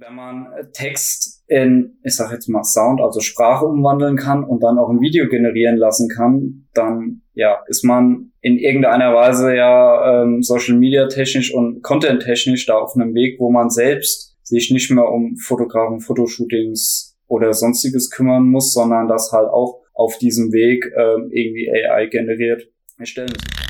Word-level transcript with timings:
wenn 0.00 0.14
man 0.14 0.48
Text 0.72 1.44
in, 1.46 1.98
ich 2.02 2.16
sag 2.16 2.32
jetzt 2.32 2.48
mal 2.48 2.64
Sound, 2.64 3.00
also 3.02 3.20
Sprache 3.20 3.66
umwandeln 3.66 4.16
kann 4.16 4.44
und 4.44 4.62
dann 4.62 4.78
auch 4.78 4.88
ein 4.88 5.00
Video 5.00 5.28
generieren 5.28 5.76
lassen 5.76 6.08
kann, 6.08 6.68
dann 6.72 7.20
ja, 7.34 7.58
ist 7.66 7.84
man 7.84 8.32
in 8.40 8.56
irgendeiner 8.56 9.14
Weise 9.14 9.54
ja 9.54 10.22
ähm, 10.22 10.42
Social 10.42 10.76
Media 10.76 11.06
technisch 11.08 11.52
und 11.52 11.82
Content 11.82 12.22
technisch 12.22 12.64
da 12.64 12.78
auf 12.78 12.94
einem 12.96 13.14
Weg, 13.14 13.38
wo 13.38 13.50
man 13.50 13.68
selbst 13.68 14.38
sich 14.42 14.70
nicht 14.70 14.90
mehr 14.90 15.08
um 15.08 15.36
Fotografen, 15.36 16.00
Fotoshootings 16.00 17.18
oder 17.26 17.52
sonstiges 17.52 18.10
kümmern 18.10 18.44
muss, 18.44 18.72
sondern 18.72 19.06
das 19.06 19.32
halt 19.32 19.48
auch 19.48 19.82
auf 19.92 20.16
diesem 20.16 20.50
Weg 20.52 20.90
ähm, 20.96 21.28
irgendwie 21.30 21.70
AI 21.70 22.06
generiert 22.06 22.68
erstellen 22.98 23.32
muss. 23.32 23.69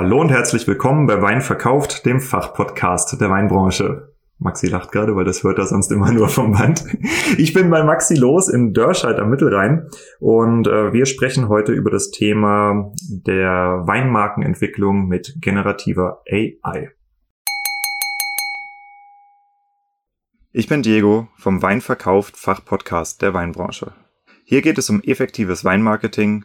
Hallo 0.00 0.20
und 0.20 0.28
herzlich 0.28 0.64
willkommen 0.68 1.08
bei 1.08 1.20
Wein 1.20 1.40
verkauft, 1.40 2.06
dem 2.06 2.20
Fachpodcast 2.20 3.20
der 3.20 3.30
Weinbranche. 3.30 4.14
Maxi 4.38 4.68
lacht 4.68 4.92
gerade, 4.92 5.16
weil 5.16 5.24
das 5.24 5.42
hört 5.42 5.58
er 5.58 5.66
sonst 5.66 5.90
immer 5.90 6.12
nur 6.12 6.28
vom 6.28 6.52
Band. 6.52 6.84
Ich 7.36 7.52
bin 7.52 7.68
bei 7.68 7.82
Maxi 7.82 8.14
Los 8.14 8.48
in 8.48 8.72
Dörscheid 8.72 9.18
am 9.18 9.28
Mittelrhein 9.28 9.88
und 10.20 10.68
äh, 10.68 10.92
wir 10.92 11.04
sprechen 11.04 11.48
heute 11.48 11.72
über 11.72 11.90
das 11.90 12.12
Thema 12.12 12.92
der 13.10 13.82
Weinmarkenentwicklung 13.86 15.08
mit 15.08 15.34
generativer 15.40 16.22
AI. 16.30 16.92
Ich 20.52 20.68
bin 20.68 20.82
Diego 20.82 21.26
vom 21.36 21.60
Wein 21.60 21.80
verkauft 21.80 22.36
Fachpodcast 22.36 23.20
der 23.20 23.34
Weinbranche. 23.34 23.94
Hier 24.44 24.62
geht 24.62 24.78
es 24.78 24.90
um 24.90 25.02
effektives 25.02 25.64
Weinmarketing, 25.64 26.44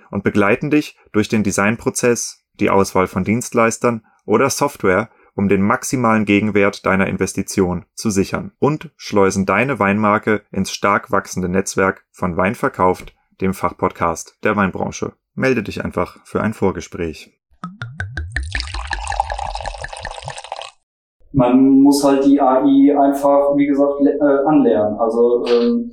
und 0.11 0.23
begleiten 0.23 0.69
dich 0.69 0.97
durch 1.11 1.29
den 1.29 1.43
Designprozess, 1.43 2.45
die 2.59 2.69
Auswahl 2.69 3.07
von 3.07 3.23
Dienstleistern 3.23 4.05
oder 4.25 4.49
Software, 4.49 5.09
um 5.35 5.47
den 5.47 5.61
maximalen 5.61 6.25
Gegenwert 6.25 6.85
deiner 6.85 7.07
Investition 7.07 7.85
zu 7.95 8.09
sichern 8.09 8.51
und 8.59 8.91
schleusen 8.97 9.45
deine 9.45 9.79
Weinmarke 9.79 10.43
ins 10.51 10.71
stark 10.71 11.11
wachsende 11.11 11.49
Netzwerk 11.49 12.03
von 12.11 12.37
Wein 12.37 12.55
verkauft, 12.55 13.15
dem 13.39 13.53
Fachpodcast 13.53 14.37
der 14.43 14.55
Weinbranche. 14.55 15.13
Melde 15.33 15.63
dich 15.63 15.83
einfach 15.83 16.17
für 16.25 16.41
ein 16.41 16.53
Vorgespräch. 16.53 17.31
Man 21.33 21.79
muss 21.79 22.03
halt 22.03 22.25
die 22.25 22.41
AI 22.41 22.93
einfach, 22.99 23.55
wie 23.55 23.65
gesagt, 23.65 24.01
äh, 24.01 24.47
anlernen. 24.47 24.99
Also 24.99 25.45
ähm, 25.45 25.91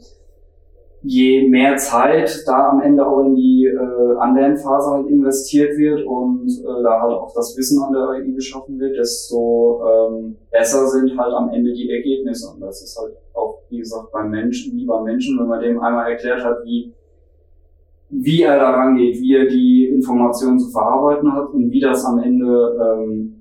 je 1.02 1.48
mehr 1.48 1.76
Zeit 1.76 2.42
da 2.46 2.70
am 2.70 2.80
Ende 2.80 3.06
auch 3.06 3.20
in 3.20 3.34
die 3.34 3.66
äh, 3.66 4.16
Anlernphase 4.18 4.90
halt 4.90 5.06
investiert 5.06 5.76
wird 5.78 6.04
und 6.04 6.48
äh, 6.48 6.82
da 6.82 7.00
halt 7.00 7.12
auch 7.12 7.32
das 7.34 7.56
Wissen 7.56 7.82
an 7.82 7.92
der 7.92 8.02
AI 8.08 8.32
geschaffen 8.32 8.78
wird, 8.80 8.96
desto 8.96 9.80
ähm, 9.86 10.36
besser 10.50 10.86
sind 10.88 11.16
halt 11.16 11.32
am 11.32 11.50
Ende 11.50 11.72
die 11.72 11.90
Ergebnisse. 11.90 12.52
Und 12.52 12.60
das 12.60 12.82
ist 12.82 12.98
halt 12.98 13.14
auch, 13.32 13.60
wie 13.70 13.78
gesagt, 13.78 14.10
beim 14.12 14.30
Menschen, 14.30 14.76
wie 14.76 14.86
beim 14.86 15.04
Menschen, 15.04 15.38
wenn 15.38 15.46
man 15.46 15.60
dem 15.60 15.80
einmal 15.80 16.10
erklärt 16.10 16.44
hat, 16.44 16.64
wie, 16.64 16.92
wie 18.10 18.42
er 18.42 18.58
da 18.58 18.70
rangeht, 18.70 19.20
wie 19.20 19.36
er 19.36 19.46
die 19.46 19.86
Informationen 19.86 20.58
zu 20.58 20.70
verarbeiten 20.70 21.32
hat 21.32 21.50
und 21.50 21.70
wie 21.70 21.80
das 21.80 22.04
am 22.04 22.18
Ende 22.18 22.76
ähm, 22.82 23.37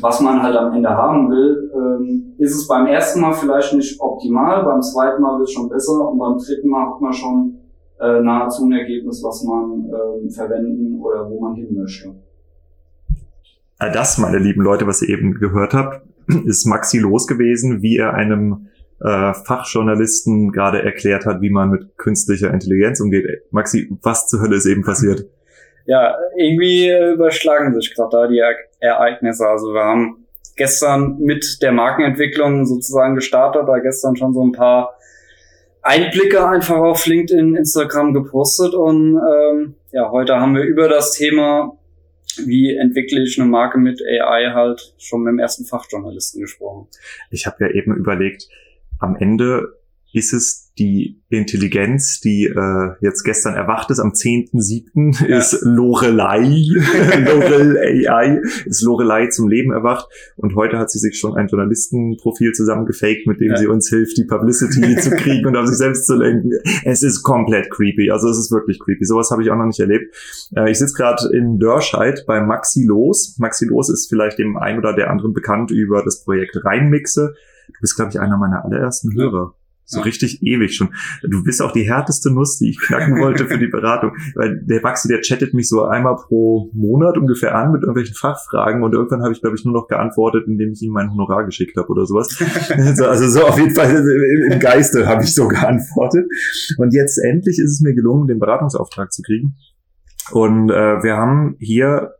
was 0.00 0.20
man 0.20 0.42
halt 0.42 0.56
am 0.56 0.74
Ende 0.74 0.90
haben 0.90 1.30
will, 1.30 1.70
ähm, 1.74 2.34
ist 2.38 2.54
es 2.54 2.66
beim 2.66 2.86
ersten 2.86 3.20
Mal 3.20 3.32
vielleicht 3.32 3.72
nicht 3.72 4.00
optimal, 4.00 4.64
beim 4.64 4.82
zweiten 4.82 5.22
Mal 5.22 5.38
wird 5.38 5.48
es 5.48 5.54
schon 5.54 5.68
besser 5.68 6.10
und 6.10 6.18
beim 6.18 6.36
dritten 6.38 6.68
Mal 6.68 6.86
hat 6.86 7.00
man 7.00 7.12
schon 7.12 7.58
äh, 8.00 8.20
nahezu 8.20 8.64
ein 8.64 8.72
Ergebnis, 8.72 9.22
was 9.22 9.44
man 9.44 9.84
ähm, 9.84 10.30
verwenden 10.30 11.00
oder 11.00 11.28
wo 11.30 11.40
man 11.40 11.54
hin 11.54 11.74
möchte. 11.74 12.14
Das, 13.78 14.18
meine 14.18 14.38
lieben 14.38 14.62
Leute, 14.62 14.86
was 14.86 15.02
ihr 15.02 15.10
eben 15.10 15.34
gehört 15.34 15.74
habt, 15.74 16.02
ist 16.46 16.66
Maxi 16.66 16.98
los 16.98 17.26
gewesen, 17.26 17.82
wie 17.82 17.96
er 17.96 18.14
einem 18.14 18.68
äh, 19.00 19.34
Fachjournalisten 19.34 20.50
gerade 20.50 20.82
erklärt 20.82 21.26
hat, 21.26 21.42
wie 21.42 21.50
man 21.50 21.70
mit 21.70 21.96
künstlicher 21.98 22.52
Intelligenz 22.52 23.00
umgeht. 23.00 23.26
Maxi, 23.50 23.90
was 24.02 24.26
zur 24.26 24.40
Hölle 24.40 24.56
ist 24.56 24.66
eben 24.66 24.82
passiert? 24.82 25.26
Ja, 25.86 26.16
irgendwie 26.36 26.90
überschlagen 26.90 27.74
sich 27.74 27.94
gerade 27.94 28.10
da 28.10 28.26
die 28.26 28.42
Ereignisse. 28.80 29.46
Also 29.46 29.72
wir 29.72 29.84
haben 29.84 30.26
gestern 30.56 31.18
mit 31.18 31.58
der 31.62 31.72
Markenentwicklung 31.72 32.66
sozusagen 32.66 33.14
gestartet, 33.14 33.62
da 33.66 33.78
gestern 33.78 34.16
schon 34.16 34.32
so 34.32 34.44
ein 34.44 34.52
paar 34.52 34.96
Einblicke 35.82 36.46
einfach 36.46 36.78
auf 36.78 37.06
LinkedIn, 37.06 37.54
Instagram 37.54 38.12
gepostet 38.12 38.74
und 38.74 39.16
ähm, 39.16 39.76
ja, 39.92 40.10
heute 40.10 40.40
haben 40.40 40.56
wir 40.56 40.64
über 40.64 40.88
das 40.88 41.12
Thema, 41.12 41.78
wie 42.44 42.74
entwickle 42.76 43.22
ich 43.22 43.38
eine 43.38 43.48
Marke 43.48 43.78
mit 43.78 44.02
AI 44.02 44.52
halt 44.52 44.94
schon 44.98 45.22
mit 45.22 45.30
dem 45.30 45.38
ersten 45.38 45.64
Fachjournalisten 45.64 46.40
gesprochen. 46.40 46.88
Ich 47.30 47.46
habe 47.46 47.64
ja 47.64 47.70
eben 47.70 47.94
überlegt, 47.94 48.48
am 48.98 49.14
Ende 49.14 49.78
ist 50.16 50.32
es 50.32 50.72
die 50.78 51.20
Intelligenz, 51.28 52.20
die 52.20 52.46
äh, 52.46 52.94
jetzt 53.02 53.22
gestern 53.22 53.54
erwacht 53.54 53.90
ist, 53.90 54.00
am 54.00 54.12
10.7. 54.12 55.28
Ja. 55.28 55.36
ist 55.36 55.60
Lorelei, 55.62 56.40
Lorel 57.24 57.76
AI, 57.76 58.40
ist 58.64 58.82
Lorelei 58.82 59.26
zum 59.26 59.46
Leben 59.46 59.72
erwacht 59.72 60.08
und 60.36 60.54
heute 60.54 60.78
hat 60.78 60.90
sie 60.90 60.98
sich 60.98 61.18
schon 61.18 61.36
ein 61.36 61.48
Journalistenprofil 61.48 62.52
zusammengefaked, 62.52 63.26
mit 63.26 63.40
dem 63.40 63.50
ja. 63.50 63.56
sie 63.58 63.66
uns 63.66 63.90
hilft, 63.90 64.16
die 64.16 64.24
Publicity 64.24 64.96
zu 65.00 65.10
kriegen 65.10 65.46
und 65.46 65.56
auf 65.56 65.66
sich 65.66 65.76
selbst 65.76 66.06
zu 66.06 66.14
lenken. 66.14 66.52
Es 66.84 67.02
ist 67.02 67.22
komplett 67.22 67.70
creepy, 67.70 68.10
also 68.10 68.30
es 68.30 68.38
ist 68.38 68.50
wirklich 68.50 68.80
creepy. 68.80 69.04
Sowas 69.04 69.30
habe 69.30 69.42
ich 69.42 69.50
auch 69.50 69.56
noch 69.56 69.66
nicht 69.66 69.80
erlebt. 69.80 70.14
Äh, 70.56 70.70
ich 70.70 70.78
sitze 70.78 70.94
gerade 70.94 71.28
in 71.36 71.58
Dörscheid 71.58 72.24
bei 72.26 72.40
Maxi 72.40 72.84
Los. 72.86 73.36
Maxi 73.38 73.66
Los 73.66 73.90
ist 73.90 74.08
vielleicht 74.08 74.38
dem 74.38 74.56
einen 74.56 74.78
oder 74.78 74.94
der 74.94 75.10
anderen 75.10 75.34
bekannt 75.34 75.70
über 75.70 76.02
das 76.02 76.24
Projekt 76.24 76.56
Reinmixe. 76.64 77.34
Du 77.66 77.80
bist, 77.82 77.96
glaube 77.96 78.12
ich, 78.12 78.18
einer 78.18 78.38
meiner 78.38 78.64
allerersten 78.64 79.12
Hörer. 79.14 79.54
So 79.88 80.00
richtig 80.00 80.42
ewig 80.42 80.74
schon. 80.74 80.88
Du 81.22 81.44
bist 81.44 81.62
auch 81.62 81.70
die 81.70 81.88
härteste 81.88 82.32
Nuss, 82.32 82.58
die 82.58 82.70
ich 82.70 82.80
knacken 82.80 83.20
wollte 83.20 83.46
für 83.46 83.56
die 83.56 83.68
Beratung. 83.68 84.16
Weil 84.34 84.60
der 84.62 84.80
Maxi, 84.82 85.06
der 85.06 85.20
chattet 85.20 85.54
mich 85.54 85.68
so 85.68 85.84
einmal 85.84 86.16
pro 86.16 86.70
Monat 86.74 87.16
ungefähr 87.16 87.54
an 87.54 87.70
mit 87.70 87.82
irgendwelchen 87.82 88.16
Fachfragen 88.16 88.82
und 88.82 88.92
irgendwann 88.92 89.22
habe 89.22 89.32
ich, 89.32 89.40
glaube 89.40 89.54
ich, 89.56 89.64
nur 89.64 89.74
noch 89.74 89.86
geantwortet, 89.86 90.48
indem 90.48 90.72
ich 90.72 90.82
ihm 90.82 90.92
mein 90.92 91.12
Honorar 91.12 91.44
geschickt 91.44 91.76
habe 91.76 91.88
oder 91.88 92.04
sowas. 92.04 92.36
also 93.00 93.28
so 93.28 93.46
auf 93.46 93.58
jeden 93.58 93.76
Fall 93.76 93.94
im 94.50 94.58
Geiste 94.58 95.06
habe 95.06 95.22
ich 95.22 95.32
so 95.32 95.46
geantwortet. 95.46 96.26
Und 96.78 96.92
jetzt 96.92 97.18
endlich 97.18 97.60
ist 97.60 97.70
es 97.70 97.80
mir 97.80 97.94
gelungen, 97.94 98.26
den 98.26 98.40
Beratungsauftrag 98.40 99.12
zu 99.12 99.22
kriegen. 99.22 99.54
Und 100.32 100.68
äh, 100.70 101.02
wir 101.04 101.16
haben 101.16 101.54
hier 101.60 102.10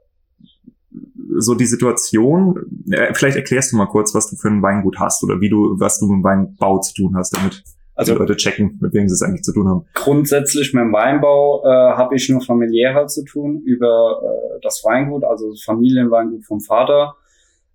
so 1.39 1.55
die 1.55 1.67
Situation, 1.67 2.85
äh, 2.91 3.13
vielleicht 3.15 3.37
erklärst 3.37 3.73
du 3.73 3.77
mal 3.77 3.87
kurz, 3.87 4.15
was 4.15 4.31
du 4.31 4.37
für 4.37 4.49
ein 4.49 4.63
Weingut 4.63 4.99
hast 4.99 5.23
oder 5.25 5.41
wie 5.41 5.49
du, 5.49 5.77
was 5.79 5.99
du 5.99 6.07
mit 6.07 6.17
dem 6.17 6.25
Weinbau 6.25 6.79
zu 6.81 6.95
tun 6.95 7.17
hast, 7.17 7.37
damit 7.37 7.63
also 7.97 8.13
die 8.13 8.19
Leute 8.19 8.37
checken, 8.37 8.79
mit 8.81 8.93
wem 8.93 9.09
sie 9.09 9.15
es 9.15 9.23
eigentlich 9.23 9.43
zu 9.43 9.53
tun 9.53 9.69
haben. 9.69 9.87
Grundsätzlich 9.95 10.75
mit 10.75 10.83
dem 10.83 10.93
Weinbau 10.93 11.65
äh, 11.65 11.97
habe 11.97 12.15
ich 12.15 12.29
nur 12.29 12.43
familiärer 12.43 13.07
zu 13.07 13.25
tun 13.25 13.63
über 13.65 14.21
äh, 14.23 14.61
das 14.63 14.83
Weingut, 14.85 15.25
also 15.25 15.51
das 15.51 15.63
Familienweingut 15.65 16.45
vom 16.45 16.61
Vater, 16.61 17.15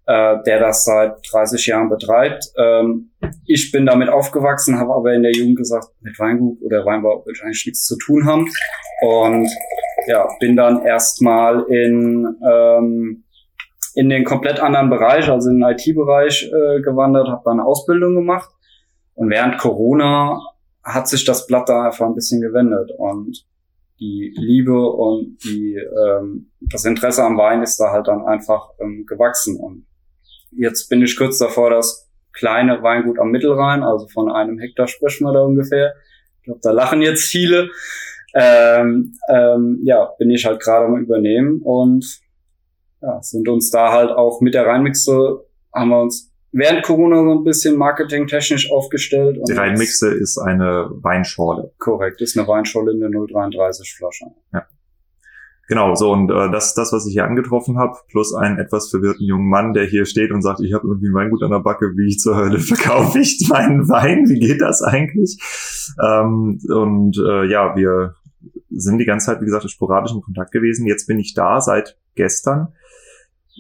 äh, 0.06 0.38
der 0.46 0.60
das 0.60 0.86
seit 0.86 1.16
30 1.32 1.66
Jahren 1.66 1.90
betreibt. 1.90 2.46
Ähm, 2.56 3.10
ich 3.48 3.72
bin 3.72 3.88
damit 3.88 4.10
aufgewachsen, 4.10 4.78
habe 4.78 4.94
aber 4.94 5.14
in 5.14 5.24
der 5.24 5.32
Jugend 5.32 5.58
gesagt, 5.58 5.88
mit 6.02 6.18
Weingut 6.20 6.62
oder 6.62 6.86
Weinbau 6.86 7.26
will 7.26 7.34
ich 7.36 7.44
eigentlich 7.44 7.66
nichts 7.66 7.86
zu 7.86 7.98
tun 7.98 8.26
haben. 8.28 8.48
Und 9.02 9.50
ja, 10.08 10.28
bin 10.40 10.56
dann 10.56 10.84
erstmal 10.84 11.64
in 11.70 12.38
ähm, 12.48 13.24
in 13.94 14.10
den 14.10 14.24
komplett 14.24 14.60
anderen 14.60 14.90
Bereich, 14.90 15.30
also 15.30 15.50
in 15.50 15.60
den 15.60 15.70
IT-Bereich 15.70 16.46
äh, 16.46 16.82
gewandert, 16.82 17.28
habe 17.28 17.42
da 17.44 17.52
eine 17.52 17.66
Ausbildung 17.66 18.16
gemacht. 18.16 18.50
Und 19.16 19.30
während 19.30 19.58
Corona 19.58 20.40
hat 20.84 21.08
sich 21.08 21.26
das 21.26 21.46
Blatt 21.46 21.68
da 21.70 21.86
einfach 21.86 22.06
ein 22.06 22.16
bisschen 22.16 22.42
gewendet 22.42 22.92
und 22.98 23.46
die 24.00 24.34
Liebe 24.36 24.90
und 24.90 25.38
die 25.44 25.76
ähm, 25.76 26.52
das 26.60 26.86
Interesse 26.86 27.24
am 27.24 27.38
Wein 27.38 27.62
ist 27.62 27.78
da 27.78 27.92
halt 27.92 28.08
dann 28.08 28.26
einfach 28.26 28.70
ähm, 28.80 29.06
gewachsen. 29.06 29.58
Und 29.58 29.86
jetzt 30.52 30.90
bin 30.90 31.04
ich 31.04 31.16
kurz 31.18 31.38
davor, 31.38 31.70
das 31.70 32.10
kleine 32.34 32.82
Weingut 32.82 33.20
am 33.20 33.30
Mittelrhein, 33.30 33.84
also 33.84 34.08
von 34.08 34.32
einem 34.32 34.58
Hektar 34.58 34.88
sprechen 34.88 35.26
wir 35.26 35.34
da 35.34 35.42
ungefähr. 35.42 35.94
Ich 36.40 36.46
glaube, 36.46 36.62
da 36.64 36.72
lachen 36.72 37.02
jetzt 37.02 37.26
viele. 37.26 37.70
Ähm, 38.34 39.14
ähm, 39.30 39.80
ja, 39.84 40.12
bin 40.18 40.30
ich 40.30 40.46
halt 40.46 40.62
gerade 40.62 40.86
am 40.86 40.98
Übernehmen 40.98 41.62
und 41.62 42.22
ja, 43.02 43.22
sind 43.22 43.48
uns 43.50 43.72
da 43.72 43.92
halt 43.92 44.12
auch 44.12 44.42
mit 44.42 44.54
der 44.54 44.66
Rheinmixe, 44.66 45.46
haben 45.74 45.90
wir 45.90 46.02
uns 46.02 46.32
während 46.52 46.84
Corona 46.84 47.18
so 47.18 47.40
ein 47.40 47.44
bisschen 47.44 47.78
marketingtechnisch 47.78 48.72
aufgestellt. 48.72 49.40
Die 49.48 49.54
Rheinmixe 49.54 50.14
ist 50.14 50.38
eine 50.38 50.90
Weinschorle. 51.02 51.74
Korrekt, 51.78 52.22
ist 52.22 52.38
eine 52.38 52.48
Weinschorle 52.48 52.92
in 52.92 53.00
der 53.00 53.10
033 53.10 53.96
Flasche. 53.96 54.26
Ja. 54.54 54.66
Genau, 55.68 55.96
so 55.96 56.12
und 56.12 56.30
äh, 56.30 56.52
das 56.52 56.68
ist 56.68 56.78
das, 56.78 56.92
was 56.92 57.08
ich 57.08 57.14
hier 57.14 57.24
angetroffen 57.24 57.78
habe, 57.78 57.96
plus 58.10 58.36
einen 58.36 58.60
etwas 58.60 58.90
verwirrten 58.90 59.26
jungen 59.26 59.48
Mann, 59.48 59.72
der 59.72 59.86
hier 59.86 60.06
steht 60.06 60.32
und 60.32 60.42
sagt, 60.42 60.60
ich 60.60 60.74
habe 60.74 60.86
irgendwie 60.86 61.08
ein 61.08 61.14
Weingut 61.14 61.44
an 61.44 61.52
der 61.52 61.60
Backe, 61.60 61.94
wie 61.96 62.10
ich 62.10 62.20
zur 62.20 62.36
Hölle 62.36 62.60
verkaufe 62.60 63.20
ich 63.20 63.48
meinen 63.50 63.88
Wein, 63.88 64.26
wie 64.28 64.40
geht 64.40 64.60
das 64.60 64.82
eigentlich? 64.82 65.40
Ähm, 66.04 66.60
und 66.68 67.18
äh, 67.18 67.46
ja, 67.50 67.74
wir 67.78 68.16
sind 68.76 68.98
die 68.98 69.06
ganze 69.06 69.28
Zeit, 69.28 69.42
wie 69.42 69.46
gesagt, 69.46 69.70
sporadisch 69.70 70.14
in 70.14 70.22
Kontakt 70.22 70.52
gewesen. 70.52 70.88
Jetzt 70.88 71.08
bin 71.08 71.20
ich 71.20 71.34
da 71.34 71.62
seit 71.62 71.98
gestern 72.16 72.74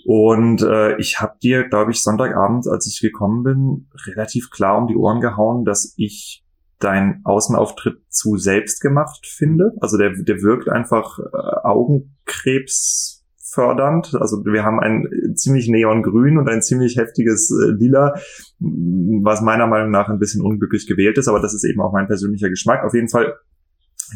und 0.05 0.61
äh, 0.61 0.97
ich 0.97 1.19
habe 1.19 1.37
dir, 1.41 1.67
glaube 1.67 1.91
ich, 1.91 2.01
Sonntagabend, 2.01 2.67
als 2.67 2.87
ich 2.87 2.99
gekommen 3.01 3.43
bin, 3.43 3.87
relativ 4.05 4.49
klar 4.49 4.77
um 4.77 4.87
die 4.87 4.95
Ohren 4.95 5.21
gehauen, 5.21 5.65
dass 5.65 5.93
ich 5.97 6.43
deinen 6.79 7.21
Außenauftritt 7.23 8.01
zu 8.09 8.37
selbst 8.37 8.81
gemacht 8.81 9.27
finde. 9.27 9.73
Also 9.81 9.97
der, 9.97 10.13
der 10.13 10.41
wirkt 10.41 10.67
einfach 10.69 11.19
äh, 11.19 11.37
Augenkrebs 11.63 13.23
fördernd. 13.37 14.15
Also 14.19 14.43
wir 14.45 14.63
haben 14.63 14.79
ein 14.79 15.35
ziemlich 15.35 15.67
neongrün 15.67 16.37
und 16.37 16.49
ein 16.49 16.61
ziemlich 16.61 16.97
heftiges 16.97 17.51
äh, 17.51 17.71
Lila, 17.71 18.15
was 18.59 19.41
meiner 19.41 19.67
Meinung 19.67 19.91
nach 19.91 20.09
ein 20.09 20.19
bisschen 20.19 20.41
unglücklich 20.41 20.87
gewählt 20.87 21.17
ist, 21.17 21.27
aber 21.27 21.41
das 21.41 21.53
ist 21.53 21.65
eben 21.65 21.81
auch 21.81 21.91
mein 21.91 22.07
persönlicher 22.07 22.49
Geschmack. 22.49 22.83
Auf 22.83 22.93
jeden 22.93 23.09
Fall 23.09 23.35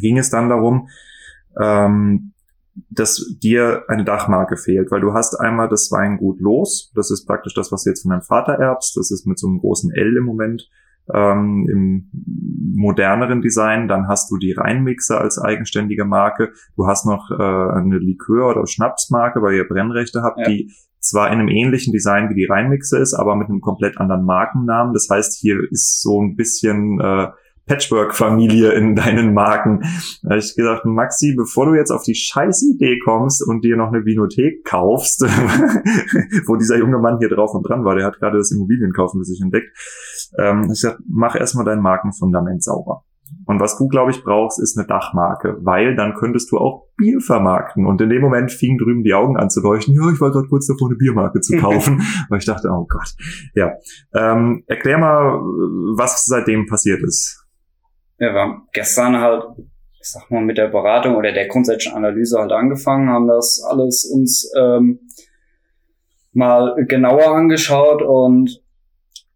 ging 0.01 0.17
es 0.17 0.29
dann 0.29 0.49
darum, 0.49 0.89
ähm, 1.61 2.33
dass 2.89 3.37
dir 3.41 3.83
eine 3.87 4.03
Dachmarke 4.03 4.57
fehlt, 4.57 4.91
weil 4.91 5.01
du 5.01 5.13
hast 5.13 5.35
einmal 5.39 5.69
das 5.69 5.91
Weingut 5.91 6.41
los, 6.41 6.91
das 6.93 7.09
ist 7.09 7.25
praktisch 7.25 7.53
das, 7.53 7.71
was 7.71 7.83
du 7.83 7.89
jetzt 7.89 8.01
von 8.01 8.11
deinem 8.11 8.21
Vater 8.21 8.53
erbst, 8.53 8.97
das 8.97 9.11
ist 9.11 9.25
mit 9.25 9.39
so 9.39 9.47
einem 9.47 9.59
großen 9.59 9.91
L 9.93 10.17
im 10.17 10.25
Moment 10.25 10.69
ähm, 11.13 11.67
im 11.69 12.09
moderneren 12.75 13.41
Design, 13.41 13.87
dann 13.87 14.07
hast 14.07 14.29
du 14.31 14.37
die 14.37 14.53
Rheinmixer 14.53 15.21
als 15.21 15.39
eigenständige 15.39 16.05
Marke, 16.05 16.51
du 16.75 16.87
hast 16.87 17.05
noch 17.05 17.29
äh, 17.31 17.35
eine 17.35 17.97
Likör- 17.99 18.51
oder 18.51 18.67
Schnapsmarke, 18.67 19.41
weil 19.41 19.55
ihr 19.55 19.67
Brennrechte 19.67 20.21
habt, 20.21 20.39
ja. 20.39 20.45
die 20.45 20.71
zwar 20.99 21.27
in 21.31 21.39
einem 21.39 21.49
ähnlichen 21.49 21.93
Design 21.93 22.29
wie 22.29 22.35
die 22.35 22.45
Rheinmixer 22.45 22.99
ist, 22.99 23.13
aber 23.13 23.35
mit 23.35 23.47
einem 23.47 23.61
komplett 23.61 23.99
anderen 23.99 24.25
Markennamen. 24.25 24.93
Das 24.93 25.07
heißt, 25.09 25.37
hier 25.39 25.59
ist 25.69 26.01
so 26.01 26.19
ein 26.19 26.35
bisschen 26.35 26.99
äh, 26.99 27.27
Patchwork-Familie 27.67 28.71
in 28.73 28.95
deinen 28.95 29.33
Marken. 29.33 29.81
Da 30.21 30.31
habe 30.31 30.39
ich 30.39 30.55
gedacht, 30.55 30.85
Maxi, 30.85 31.35
bevor 31.35 31.65
du 31.65 31.73
jetzt 31.73 31.91
auf 31.91 32.03
die 32.03 32.15
scheiß 32.15 32.63
Idee 32.75 32.99
kommst 32.99 33.45
und 33.47 33.63
dir 33.63 33.75
noch 33.75 33.91
eine 33.91 34.05
Vinothek 34.05 34.63
kaufst, 34.65 35.21
wo 36.47 36.55
dieser 36.55 36.77
junge 36.77 36.99
Mann 36.99 37.17
hier 37.19 37.29
drauf 37.29 37.53
und 37.53 37.67
dran 37.67 37.83
war, 37.83 37.95
der 37.95 38.05
hat 38.05 38.19
gerade 38.19 38.37
das 38.37 38.51
Immobilienkaufen 38.51 39.19
für 39.19 39.25
sich 39.25 39.41
entdeckt, 39.41 39.67
ähm, 40.37 40.63
ich 40.63 40.81
gesagt, 40.81 40.99
mach 41.07 41.35
erstmal 41.35 41.65
dein 41.65 41.81
Markenfundament 41.81 42.63
sauber. 42.63 43.03
Und 43.47 43.59
was 43.59 43.77
du, 43.77 43.87
glaube 43.87 44.11
ich, 44.11 44.23
brauchst, 44.23 44.59
ist 44.59 44.77
eine 44.77 44.85
Dachmarke, 44.87 45.57
weil 45.61 45.95
dann 45.95 46.13
könntest 46.13 46.51
du 46.51 46.57
auch 46.57 46.87
Bier 46.95 47.19
vermarkten. 47.19 47.85
Und 47.85 47.99
in 48.01 48.09
dem 48.09 48.21
Moment 48.21 48.51
fingen 48.51 48.77
drüben 48.77 49.03
die 49.03 49.13
Augen 49.13 49.37
an 49.37 49.49
zu 49.49 49.61
leuchten. 49.61 49.95
Ja, 49.95 50.11
ich 50.11 50.21
war 50.21 50.31
gerade 50.31 50.47
kurz 50.47 50.67
davor, 50.67 50.89
eine 50.89 50.97
Biermarke 50.97 51.41
zu 51.41 51.57
kaufen. 51.57 52.01
weil 52.29 52.39
ich 52.39 52.45
dachte, 52.45 52.69
oh 52.71 52.85
Gott. 52.87 53.15
Ja. 53.55 53.73
Ähm, 54.13 54.63
erklär 54.67 54.97
mal, 54.97 55.41
was 55.95 56.25
seitdem 56.25 56.67
passiert 56.67 57.01
ist 57.03 57.44
wir 58.17 58.33
haben 58.33 58.67
gestern 58.73 59.19
halt, 59.19 59.43
ich 59.57 60.09
sag 60.09 60.29
mal, 60.31 60.41
mit 60.41 60.57
der 60.57 60.67
Beratung 60.67 61.15
oder 61.15 61.31
der 61.31 61.47
grundsätzlichen 61.47 61.97
Analyse 61.97 62.39
halt 62.39 62.51
angefangen, 62.51 63.09
haben 63.09 63.27
das 63.27 63.61
alles 63.67 64.05
uns 64.05 64.51
ähm, 64.57 64.99
mal 66.33 66.75
genauer 66.87 67.35
angeschaut 67.35 68.01
und 68.01 68.61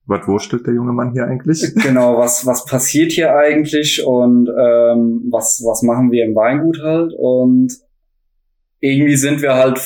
was 0.06 0.28
wurstelt 0.28 0.66
der 0.66 0.74
junge 0.74 0.92
Mann 0.92 1.12
hier 1.12 1.26
eigentlich? 1.26 1.72
Genau, 1.84 2.18
was, 2.18 2.46
was 2.46 2.66
passiert 2.66 3.12
hier 3.12 3.36
eigentlich 3.36 4.04
und 4.04 4.50
ähm, 4.50 5.28
was, 5.30 5.62
was 5.64 5.84
machen 5.84 6.12
wir 6.12 6.26
im 6.26 6.36
Weingut 6.36 6.82
halt 6.82 7.14
und 7.16 7.78
irgendwie 8.80 9.16
sind 9.18 9.42
wir 9.42 9.56
halt 9.56 9.80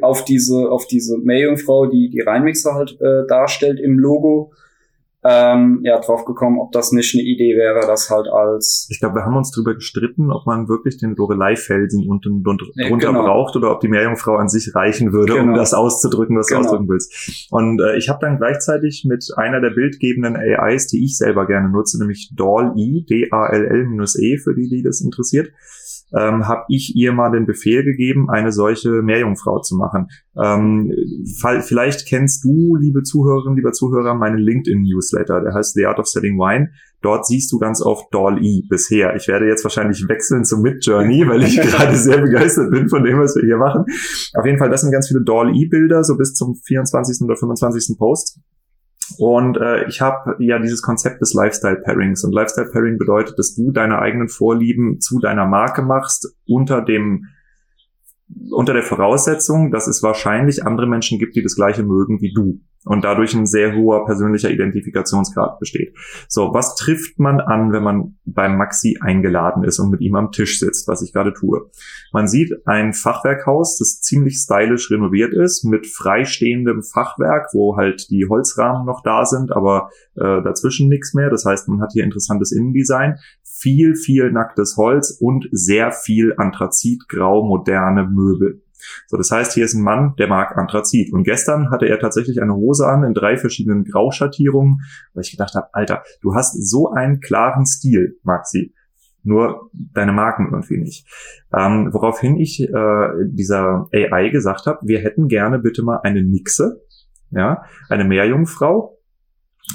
auf 0.00 0.24
diese, 0.24 0.70
auf 0.70 0.86
diese 0.86 1.18
Meerjungfrau, 1.18 1.86
die 1.86 2.08
die 2.08 2.20
Rheinmixer 2.20 2.74
halt 2.74 2.98
äh, 3.00 3.26
darstellt 3.28 3.80
im 3.80 3.98
Logo, 3.98 4.52
ähm, 5.24 5.80
ja, 5.82 5.98
drauf 6.00 6.24
gekommen, 6.24 6.60
ob 6.60 6.70
das 6.70 6.92
nicht 6.92 7.14
eine 7.14 7.24
Idee 7.24 7.56
wäre, 7.56 7.86
das 7.86 8.08
halt 8.08 8.28
als. 8.28 8.86
Ich 8.90 9.00
glaube, 9.00 9.16
wir 9.16 9.24
haben 9.24 9.36
uns 9.36 9.50
darüber 9.50 9.74
gestritten, 9.74 10.30
ob 10.30 10.46
man 10.46 10.68
wirklich 10.68 10.96
den 10.96 11.16
Lorelei-Felsen 11.16 12.08
unten 12.08 12.44
drunter 12.44 12.66
nee, 12.76 12.88
genau. 12.88 13.24
braucht 13.24 13.56
oder 13.56 13.72
ob 13.72 13.80
die 13.80 13.88
Meerjungfrau 13.88 14.36
an 14.36 14.48
sich 14.48 14.74
reichen 14.76 15.12
würde, 15.12 15.34
genau. 15.34 15.50
um 15.50 15.54
das 15.54 15.74
auszudrücken, 15.74 16.36
was 16.36 16.46
genau. 16.46 16.60
du 16.60 16.66
ausdrücken 16.66 16.88
willst. 16.88 17.48
Und 17.50 17.80
äh, 17.80 17.96
ich 17.96 18.08
habe 18.08 18.20
dann 18.20 18.38
gleichzeitig 18.38 19.04
mit 19.08 19.26
einer 19.36 19.60
der 19.60 19.70
bildgebenden 19.70 20.36
AIs, 20.36 20.86
die 20.86 21.04
ich 21.04 21.16
selber 21.16 21.46
gerne 21.46 21.68
nutze, 21.68 21.98
nämlich 21.98 22.32
DALL-E, 22.36 23.02
D-A-L-L-E, 23.02 24.38
für 24.38 24.54
die, 24.54 24.68
die 24.68 24.82
das 24.82 25.00
interessiert, 25.00 25.50
ähm, 26.16 26.46
habe 26.48 26.64
ich 26.68 26.94
ihr 26.96 27.12
mal 27.12 27.30
den 27.30 27.46
Befehl 27.46 27.84
gegeben, 27.84 28.28
eine 28.30 28.52
solche 28.52 29.02
Meerjungfrau 29.02 29.60
zu 29.60 29.76
machen. 29.76 30.08
Ähm, 30.40 30.92
vielleicht 31.62 32.06
kennst 32.06 32.44
du, 32.44 32.76
liebe 32.76 33.02
Zuhörerinnen, 33.02 33.56
lieber 33.56 33.72
Zuhörer, 33.72 34.14
meinen 34.14 34.38
LinkedIn-Newsletter, 34.38 35.40
der 35.42 35.54
heißt 35.54 35.74
The 35.74 35.86
Art 35.86 35.98
of 35.98 36.06
Selling 36.06 36.38
Wine. 36.38 36.70
Dort 37.00 37.26
siehst 37.26 37.52
du 37.52 37.58
ganz 37.58 37.80
oft 37.80 38.12
Doll-E 38.12 38.62
bisher. 38.68 39.14
Ich 39.14 39.28
werde 39.28 39.46
jetzt 39.46 39.64
wahrscheinlich 39.64 40.04
wechseln 40.08 40.44
zum 40.44 40.62
Mid-Journey, 40.62 41.24
weil 41.28 41.42
ich 41.44 41.60
gerade 41.60 41.96
sehr 41.96 42.18
begeistert 42.20 42.70
bin 42.70 42.88
von 42.88 43.04
dem, 43.04 43.18
was 43.18 43.36
wir 43.36 43.44
hier 43.44 43.58
machen. 43.58 43.84
Auf 44.34 44.44
jeden 44.44 44.58
Fall, 44.58 44.70
das 44.70 44.80
sind 44.80 44.90
ganz 44.90 45.08
viele 45.08 45.22
Doll-E-Bilder, 45.22 46.02
so 46.02 46.16
bis 46.16 46.34
zum 46.34 46.56
24. 46.56 47.22
oder 47.24 47.36
25. 47.36 47.96
Post. 47.98 48.40
Und 49.18 49.56
äh, 49.56 49.86
ich 49.86 50.00
habe 50.00 50.36
ja 50.38 50.58
dieses 50.58 50.82
Konzept 50.82 51.20
des 51.20 51.34
Lifestyle 51.34 51.76
Pairings. 51.76 52.24
Und 52.24 52.32
Lifestyle 52.32 52.68
Pairing 52.70 52.98
bedeutet, 52.98 53.38
dass 53.38 53.54
du 53.54 53.70
deine 53.70 53.98
eigenen 53.98 54.28
Vorlieben 54.28 55.00
zu 55.00 55.18
deiner 55.18 55.46
Marke 55.46 55.82
machst 55.82 56.36
unter 56.46 56.82
dem 56.82 57.26
unter 58.50 58.74
der 58.74 58.82
Voraussetzung, 58.82 59.70
dass 59.70 59.86
es 59.86 60.02
wahrscheinlich 60.02 60.66
andere 60.66 60.86
Menschen 60.86 61.18
gibt, 61.18 61.36
die 61.36 61.42
das 61.42 61.56
gleiche 61.56 61.82
mögen 61.82 62.20
wie 62.20 62.32
du 62.32 62.60
und 62.84 63.04
dadurch 63.04 63.34
ein 63.34 63.46
sehr 63.46 63.74
hoher 63.74 64.04
persönlicher 64.06 64.50
Identifikationsgrad 64.50 65.58
besteht. 65.58 65.94
So, 66.28 66.54
was 66.54 66.74
trifft 66.76 67.18
man 67.18 67.40
an, 67.40 67.72
wenn 67.72 67.82
man 67.82 68.16
beim 68.24 68.56
Maxi 68.56 68.98
eingeladen 69.00 69.64
ist 69.64 69.78
und 69.78 69.90
mit 69.90 70.00
ihm 70.00 70.14
am 70.14 70.30
Tisch 70.30 70.58
sitzt, 70.58 70.88
was 70.88 71.02
ich 71.02 71.12
gerade 71.12 71.34
tue? 71.34 71.70
Man 72.12 72.28
sieht 72.28 72.66
ein 72.66 72.94
Fachwerkhaus, 72.94 73.78
das 73.78 74.00
ziemlich 74.00 74.36
stylisch 74.36 74.90
renoviert 74.90 75.34
ist, 75.34 75.64
mit 75.64 75.86
freistehendem 75.86 76.82
Fachwerk, 76.82 77.48
wo 77.52 77.76
halt 77.76 78.08
die 78.10 78.26
Holzrahmen 78.28 78.86
noch 78.86 79.02
da 79.02 79.24
sind, 79.24 79.52
aber 79.52 79.90
äh, 80.14 80.42
dazwischen 80.42 80.88
nichts 80.88 81.14
mehr. 81.14 81.30
Das 81.30 81.44
heißt, 81.44 81.68
man 81.68 81.80
hat 81.80 81.92
hier 81.92 82.04
interessantes 82.04 82.52
Innendesign, 82.52 83.16
viel, 83.58 83.94
viel 83.94 84.30
nacktes 84.30 84.76
Holz 84.76 85.10
und 85.20 85.48
sehr 85.50 85.92
viel 85.92 86.34
Anthrazitgrau 86.36 87.44
moderne 87.44 88.06
Möbel. 88.06 88.62
So, 89.06 89.16
das 89.16 89.30
heißt, 89.30 89.54
hier 89.54 89.64
ist 89.64 89.74
ein 89.74 89.82
Mann, 89.82 90.14
der 90.18 90.28
mag 90.28 90.56
Anthrazit. 90.56 91.12
Und 91.12 91.24
gestern 91.24 91.70
hatte 91.70 91.86
er 91.86 91.98
tatsächlich 91.98 92.40
eine 92.40 92.54
Hose 92.54 92.86
an 92.86 93.02
in 93.04 93.14
drei 93.14 93.36
verschiedenen 93.36 93.84
Grauschattierungen, 93.84 94.82
weil 95.14 95.24
ich 95.24 95.30
gedacht 95.30 95.54
habe, 95.54 95.68
Alter, 95.72 96.02
du 96.22 96.34
hast 96.34 96.52
so 96.52 96.90
einen 96.90 97.20
klaren 97.20 97.66
Stil, 97.66 98.18
Maxi. 98.22 98.74
Nur 99.24 99.70
deine 99.72 100.12
Marken 100.12 100.48
irgendwie 100.52 100.78
nicht. 100.78 101.06
Ähm, 101.52 101.92
woraufhin 101.92 102.36
ich 102.36 102.62
äh, 102.62 103.08
dieser 103.26 103.88
AI 103.92 104.28
gesagt 104.28 104.66
habe, 104.66 104.78
wir 104.86 105.00
hätten 105.00 105.28
gerne 105.28 105.58
bitte 105.58 105.82
mal 105.82 106.00
eine 106.02 106.22
Nixe, 106.22 106.80
ja, 107.30 107.62
eine 107.88 108.04
Meerjungfrau, 108.04 108.97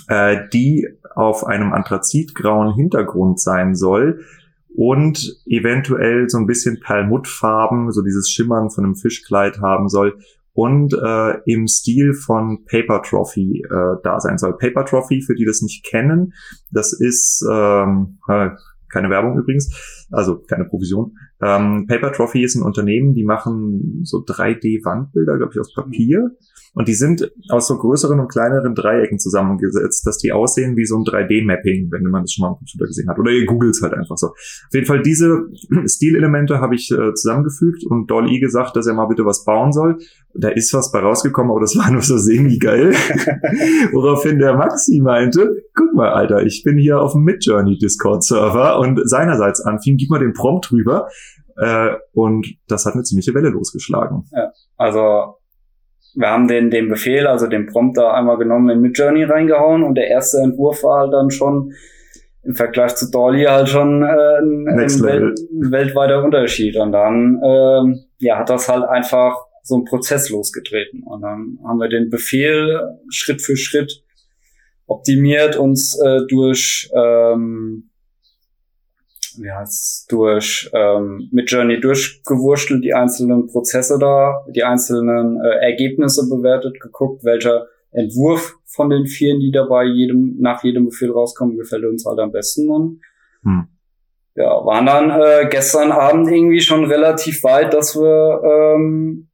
äh, 0.08 0.38
die 0.52 0.88
auf 1.16 1.46
einem 1.46 1.74
anthrazitgrauen 1.74 2.74
Hintergrund 2.76 3.40
sein 3.40 3.76
soll, 3.76 4.26
und 4.76 5.40
eventuell 5.46 6.28
so 6.30 6.38
ein 6.38 6.48
bisschen 6.48 6.80
Perlmuttfarben, 6.80 7.92
so 7.92 8.02
dieses 8.02 8.30
Schimmern 8.30 8.70
von 8.70 8.86
einem 8.86 8.96
Fischkleid 8.96 9.60
haben 9.62 9.88
soll 9.88 10.18
und 10.54 10.94
äh, 10.94 11.40
im 11.46 11.68
Stil 11.68 12.14
von 12.14 12.66
Paper 12.66 13.02
Trophy 13.02 13.64
äh, 13.70 13.96
da 14.04 14.20
sein 14.20 14.38
soll. 14.38 14.58
Paper 14.58 14.86
Trophy, 14.86 15.22
für 15.22 15.36
die 15.36 15.46
das 15.46 15.62
nicht 15.62 15.84
kennen, 15.86 16.34
das 16.72 16.94
ist 16.94 17.46
ähm, 17.52 18.20
äh, 18.28 18.50
keine 18.90 19.10
Werbung 19.10 19.38
übrigens, 19.38 20.08
also 20.12 20.40
keine 20.40 20.66
Provision. 20.66 21.18
Ähm, 21.42 21.88
Paper 21.88 22.12
Trophy 22.12 22.44
ist 22.44 22.56
ein 22.56 22.62
Unternehmen, 22.62 23.14
die 23.14 23.24
machen 23.24 24.02
so 24.04 24.20
3D-Wandbilder, 24.20 25.38
glaube 25.38 25.52
ich, 25.54 25.60
aus 25.60 25.74
Papier. 25.74 26.30
Und 26.76 26.88
die 26.88 26.96
sind 26.96 27.32
aus 27.50 27.68
so 27.68 27.78
größeren 27.78 28.20
und 28.20 28.30
kleineren 28.30 28.74
Dreiecken 28.74 29.20
zusammengesetzt, 29.20 30.08
dass 30.08 30.18
die 30.18 30.32
aussehen 30.32 30.76
wie 30.76 30.86
so 30.86 30.98
ein 30.98 31.04
3D-Mapping, 31.04 31.92
wenn 31.92 32.04
man 32.04 32.24
das 32.24 32.34
schon 32.34 32.44
mal 32.44 32.50
am 32.50 32.58
Computer 32.58 32.88
gesehen 32.88 33.08
hat. 33.10 33.20
Oder 33.20 33.32
ihr 33.32 33.46
googelt 33.46 33.78
halt 33.82 33.94
einfach 33.94 34.18
so. 34.18 34.28
Auf 34.28 34.74
jeden 34.74 34.88
Fall 34.88 35.04
diese 35.04 35.46
Stilelemente 35.86 36.60
habe 36.60 36.76
ich 36.76 36.92
äh, 36.92 37.14
zusammengefügt 37.14 37.86
und 37.86 38.10
Dolly 38.10 38.40
gesagt, 38.40 38.76
dass 38.76 38.88
er 38.88 38.96
mal 38.96 39.06
bitte 39.06 39.26
was 39.26 39.46
bauen 39.46 39.72
soll. 39.72 40.00
Da 40.34 40.50
ist 40.50 40.74
was 40.74 40.92
bei 40.92 41.00
rausgekommen, 41.00 41.52
aber 41.52 41.62
das 41.62 41.78
war 41.78 41.92
nur 41.92 42.02
so 42.02 42.18
semi-geil. 42.18 42.92
Woraufhin 43.92 44.40
der 44.40 44.56
Maxi 44.56 45.00
meinte, 45.00 45.64
guck 45.76 45.94
mal, 45.94 46.12
Alter, 46.12 46.44
ich 46.44 46.64
bin 46.64 46.78
hier 46.78 47.02
auf 47.02 47.12
dem 47.12 47.24
Midjourney 47.24 47.78
Discord-Server 47.78 48.80
und 48.80 49.00
seinerseits 49.08 49.62
anfing, 49.62 49.98
gib 49.98 50.10
mal 50.10 50.20
den 50.20 50.34
Prompt 50.34 50.72
rüber. 50.72 51.08
Äh, 51.56 51.92
und 52.14 52.48
das 52.68 52.88
hat 52.88 52.96
eine 52.96 53.04
ziemliche 53.04 53.36
Welle 53.36 53.50
losgeschlagen. 53.50 54.24
Ja, 54.32 54.52
also 54.76 55.36
wir 56.16 56.30
haben 56.30 56.48
den, 56.48 56.70
den 56.70 56.90
Befehl, 56.90 57.28
also 57.28 57.48
den 57.48 57.66
Prompt 57.66 57.98
da 57.98 58.14
einmal 58.14 58.38
genommen 58.38 58.70
in 58.70 58.82
Midjourney 58.82 59.24
reingehauen 59.24 59.84
und 59.84 59.96
der 59.96 60.08
erste 60.08 60.40
Entwurf 60.40 60.84
war 60.84 61.02
halt 61.02 61.14
dann 61.14 61.32
schon 61.32 61.74
im 62.44 62.56
Vergleich 62.56 62.96
zu 62.96 63.10
Dolly 63.10 63.46
halt 63.46 63.70
schon 63.70 64.04
äh, 64.04 64.06
ein, 64.06 64.66
Welt, 65.02 65.40
weltweiter 65.52 66.24
Unterschied. 66.24 66.76
Und 66.76 66.92
dann 66.92 67.42
ähm, 67.44 68.06
ja, 68.20 68.38
hat 68.38 68.50
das 68.50 68.68
halt 68.68 68.84
einfach 68.84 69.46
so 69.64 69.76
einen 69.76 69.86
Prozess 69.86 70.30
losgetreten. 70.30 71.04
Und 71.04 71.22
dann 71.22 71.60
haben 71.66 71.80
wir 71.80 71.88
den 71.88 72.10
Befehl 72.10 72.82
Schritt 73.10 73.42
für 73.42 73.56
Schritt 73.56 74.04
optimiert, 74.88 75.56
uns 75.56 75.98
äh, 76.00 76.20
durch 76.28 76.92
ähm, 76.94 77.90
wie 79.42 79.52
heißt 79.52 80.12
durch 80.12 80.70
ähm, 80.74 81.30
mit 81.32 81.50
Journey 81.50 81.80
durchgewurschtelt, 81.80 82.84
die 82.84 82.94
einzelnen 82.94 83.48
Prozesse 83.48 83.98
da, 84.00 84.46
die 84.50 84.64
einzelnen 84.64 85.40
äh, 85.42 85.66
Ergebnisse 85.66 86.28
bewertet, 86.30 86.80
geguckt, 86.80 87.24
welcher 87.24 87.68
Entwurf 87.92 88.56
von 88.66 88.90
den 88.90 89.06
vielen, 89.06 89.40
die 89.40 89.52
dabei 89.52 89.86
jedem 89.86 90.38
nach 90.40 90.64
jedem 90.64 90.86
Befehl 90.86 91.12
rauskommen, 91.12 91.58
gefällt 91.58 91.86
uns 91.86 92.06
halt 92.06 92.20
am 92.20 92.32
besten 92.32 92.70
und 92.70 93.02
hm. 93.44 93.68
ja, 94.36 94.66
waren 94.66 94.86
dann 94.86 95.10
äh, 95.12 95.48
gestern 95.50 95.92
Abend 95.92 96.28
irgendwie 96.28 96.62
schon 96.62 96.86
relativ 96.86 97.44
weit, 97.44 97.74
dass 97.74 97.96
wir 97.96 98.76
ähm, 98.76 99.28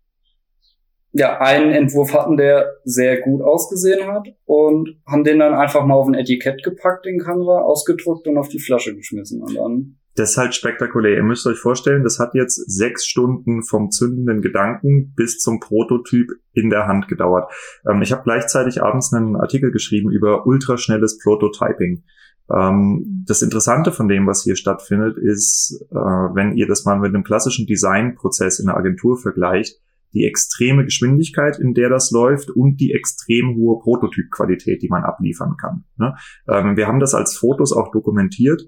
ja, 1.12 1.40
einen 1.40 1.72
Entwurf 1.72 2.14
hatten, 2.14 2.38
der 2.38 2.78
sehr 2.84 3.22
gut 3.22 3.42
ausgesehen 3.42 4.08
hat 4.08 4.28
und 4.46 4.98
haben 5.08 5.24
den 5.24 5.40
dann 5.40 5.54
einfach 5.54 5.86
mal 5.86 5.96
auf 5.96 6.08
ein 6.08 6.14
Etikett 6.14 6.64
gepackt, 6.64 7.06
den 7.06 7.20
Canva, 7.20 7.62
ausgedruckt 7.62 8.28
und 8.28 8.38
auf 8.38 8.50
die 8.50 8.60
Flasche 8.60 8.96
geschmissen 8.96 9.42
und 9.42 9.56
dann. 9.56 9.96
Das 10.16 10.32
ist 10.32 10.38
halt 10.38 10.54
spektakulär. 10.54 11.16
Ihr 11.16 11.24
müsst 11.24 11.48
euch 11.48 11.58
vorstellen, 11.58 12.04
das 12.04 12.20
hat 12.20 12.34
jetzt 12.34 12.56
sechs 12.70 13.06
Stunden 13.06 13.64
vom 13.64 13.90
zündenden 13.90 14.42
Gedanken 14.42 15.14
bis 15.16 15.40
zum 15.40 15.60
Prototyp 15.60 16.30
in 16.52 16.70
der 16.70 16.88
Hand 16.88 17.08
gedauert. 17.08 17.52
Ähm, 17.90 18.02
ich 18.02 18.12
habe 18.12 18.24
gleichzeitig 18.24 18.84
abends 18.84 19.14
einen 19.14 19.36
Artikel 19.38 19.72
geschrieben 19.72 20.12
über 20.12 20.46
ultraschnelles 20.46 21.20
Prototyping. 21.20 22.04
Ähm, 22.54 23.24
das 23.28 23.42
Interessante 23.42 23.92
von 23.92 24.08
dem, 24.08 24.28
was 24.28 24.44
hier 24.44 24.56
stattfindet, 24.56 25.18
ist, 25.18 25.86
äh, 25.90 25.96
wenn 25.96 26.56
ihr 26.56 26.68
das 26.68 26.84
mal 26.86 27.00
mit 27.00 27.14
einem 27.14 27.24
klassischen 27.24 27.66
Designprozess 27.66 28.60
in 28.60 28.68
der 28.68 28.78
Agentur 28.78 29.18
vergleicht, 29.18 29.80
die 30.14 30.26
extreme 30.26 30.84
Geschwindigkeit, 30.86 31.60
in 31.60 31.74
der 31.74 31.90
das 31.90 32.12
läuft 32.12 32.50
und 32.52 32.78
die 32.78 32.94
extrem 32.94 33.56
hohe 33.56 33.80
Prototypqualität, 33.80 34.82
die 34.82 34.90
man 34.90 35.04
abliefern 35.04 35.56
kann. 35.60 35.84
Ne? 35.98 36.16
Ähm, 36.48 36.78
wir 36.78 36.88
haben 36.88 37.00
das 37.00 37.14
als 37.14 37.38
Fotos 37.38 37.74
auch 37.74 37.92
dokumentiert. 37.92 38.64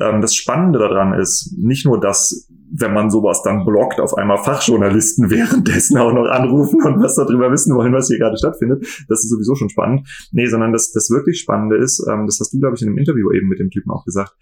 Ähm, 0.00 0.20
das 0.20 0.34
Spannende 0.34 0.78
daran 0.78 1.18
ist 1.18 1.54
nicht 1.58 1.84
nur, 1.86 2.00
dass 2.00 2.48
wenn 2.70 2.92
man 2.92 3.10
sowas 3.10 3.42
dann 3.42 3.64
blockt, 3.64 3.98
auf 4.00 4.14
einmal 4.14 4.38
Fachjournalisten 4.38 5.30
währenddessen 5.30 5.98
auch 5.98 6.12
noch 6.12 6.28
anrufen 6.28 6.82
und 6.82 7.02
was 7.02 7.16
darüber 7.16 7.50
wissen 7.50 7.74
wollen, 7.74 7.92
was 7.92 8.08
hier 8.08 8.18
gerade 8.18 8.36
stattfindet. 8.36 8.82
Das 9.08 9.24
ist 9.24 9.30
sowieso 9.30 9.54
schon 9.54 9.70
spannend. 9.70 10.06
Nee, 10.32 10.46
sondern 10.46 10.72
das, 10.72 10.92
das 10.92 11.10
wirklich 11.10 11.40
Spannende 11.40 11.76
ist, 11.76 12.04
ähm, 12.08 12.26
das 12.26 12.38
hast 12.40 12.52
du, 12.52 12.60
glaube 12.60 12.76
ich, 12.76 12.82
in 12.82 12.88
einem 12.88 12.98
Interview 12.98 13.32
eben 13.32 13.48
mit 13.48 13.58
dem 13.58 13.70
Typen 13.70 13.90
auch 13.90 14.04
gesagt, 14.04 14.34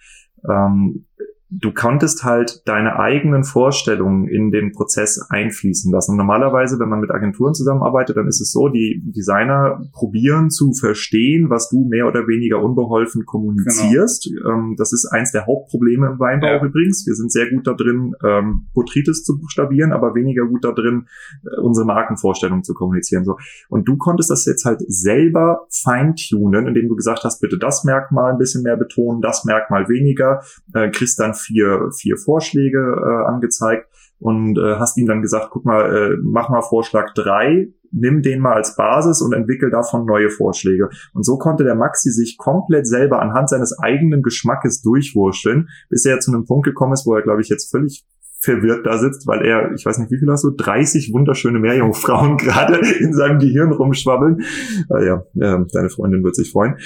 ähm, 0.49 1.07
du 1.49 1.73
konntest 1.73 2.25
halt 2.25 2.63
deine 2.67 2.99
eigenen 2.99 3.45
Vorstellungen 3.45 4.27
in 4.27 4.51
den 4.51 4.73
Prozess 4.73 5.25
einfließen 5.31 5.93
lassen. 5.93 6.13
Und 6.13 6.17
normalerweise, 6.17 6.79
wenn 6.81 6.89
man 6.89 7.01
mit 7.01 7.13
Agenturen 7.13 7.55
zusammenarbeitet, 7.55 8.17
dann 8.17 8.27
ist 8.27 8.41
es 8.41 8.51
so, 8.51 8.69
die 8.69 9.01
Designer 9.05 9.81
probieren 9.93 10.51
zu 10.51 10.73
verstehen, 10.73 11.49
was 11.49 11.69
du 11.69 11.87
mehr 11.89 12.09
oder 12.09 12.27
weniger 12.27 12.61
unbeholfen 12.63 13.27
kommunizierst. 13.27 14.29
Genau. 14.29 14.51
Ähm, 14.51 14.75
das 14.77 14.93
ist 14.93 15.07
eins 15.07 15.31
der 15.31 15.47
Hauptprobleme 15.47 16.09
im 16.09 16.19
Weinbau 16.19 16.49
ja. 16.49 16.65
übrigens. 16.65 17.07
Wir 17.07 17.15
sind 17.15 17.31
sehr 17.31 17.49
gut 17.49 17.67
da 17.67 17.75
drin, 17.75 18.15
ähm, 18.25 18.67
Botrytis 18.75 19.23
zu 19.23 19.39
buchstabieren, 19.39 19.93
aber 19.93 20.17
weniger 20.17 20.47
gut 20.47 20.65
da 20.65 20.73
drin, 20.73 21.07
äh, 21.45 21.61
unsere 21.61 21.87
Markenvorstellung 21.87 22.65
zu 22.65 22.75
kommunizieren. 22.75 23.25
So. 23.25 23.39
Und 23.69 23.87
du 23.87 23.97
konntest 23.97 24.31
das 24.31 24.47
jetzt 24.47 24.65
halt 24.65 24.83
selber 24.89 25.67
feintunen, 25.71 26.67
indem 26.67 26.89
du 26.89 26.97
gesagt 26.97 27.23
hast, 27.23 27.41
bitte 27.41 27.57
das 27.57 27.85
Merkmal 27.85 28.33
ein 28.33 28.39
bisschen 28.39 28.65
mehr 28.65 28.77
betonen, 28.77 29.23
das 29.23 29.45
Merkmal 29.45 29.89
weniger, 29.89 30.43
äh, 30.75 30.91
kriegst 30.91 31.21
dann 31.21 31.36
vier, 31.37 31.91
vier 31.97 32.17
Vorschläge 32.17 32.79
äh, 32.79 33.27
angezeigt 33.27 33.89
und 34.19 34.59
äh, 34.59 34.77
hast 34.77 34.97
ihm 34.99 35.07
dann 35.07 35.23
gesagt, 35.23 35.49
guck 35.51 35.65
mal, 35.65 35.95
äh, 35.95 36.17
mach 36.23 36.49
mal 36.49 36.63
Vorschlag 36.63 37.13
drei, 37.15 37.69
nimm 37.93 38.23
den 38.23 38.41
mal 38.41 38.55
als 38.55 38.77
Basis 38.77 39.21
und 39.21 39.33
entwickel 39.33 39.71
davon 39.71 40.07
neue 40.07 40.31
Vorschläge. 40.31 40.89
Und 41.13 41.25
so 41.25 41.39
konnte 41.39 41.65
der 41.65 41.75
Maxi 41.75 42.11
sich 42.11 42.37
komplett 42.39 42.87
selber 42.87 43.21
anhand 43.21 43.49
seines 43.49 43.79
eigenen 43.79 44.23
Geschmackes 44.23 44.83
durchwurschteln, 44.83 45.69
bis 45.89 46.05
er 46.05 46.21
zu 46.21 46.33
einem 46.33 46.47
Punkt 46.47 46.65
gekommen 46.65 46.93
ist, 46.93 47.07
wo 47.07 47.15
er, 47.15 47.23
glaube 47.23 47.43
ich, 47.43 47.49
jetzt 47.49 47.71
völlig 47.71 48.07
verwirrt 48.39 48.87
da 48.87 48.99
sitzt, 48.99 49.27
weil 49.27 49.45
er, 49.45 49.73
ich 49.73 49.85
weiß 49.85 49.99
nicht, 49.99 50.11
wie 50.11 50.19
viel 50.19 50.31
hast 50.31 50.45
du, 50.45 50.51
30 50.51 51.13
wunderschöne 51.13 51.59
Meerjungfrauen 51.59 52.37
gerade 52.37 52.79
in 52.99 53.13
seinem 53.13 53.39
Gehirn 53.39 53.73
rumschwabbeln. 53.73 54.43
Äh, 54.91 55.07
ja, 55.07 55.25
äh, 55.35 55.65
deine 55.73 55.91
Freundin 55.91 56.23
wird 56.23 56.37
sich 56.37 56.53
freuen. 56.53 56.77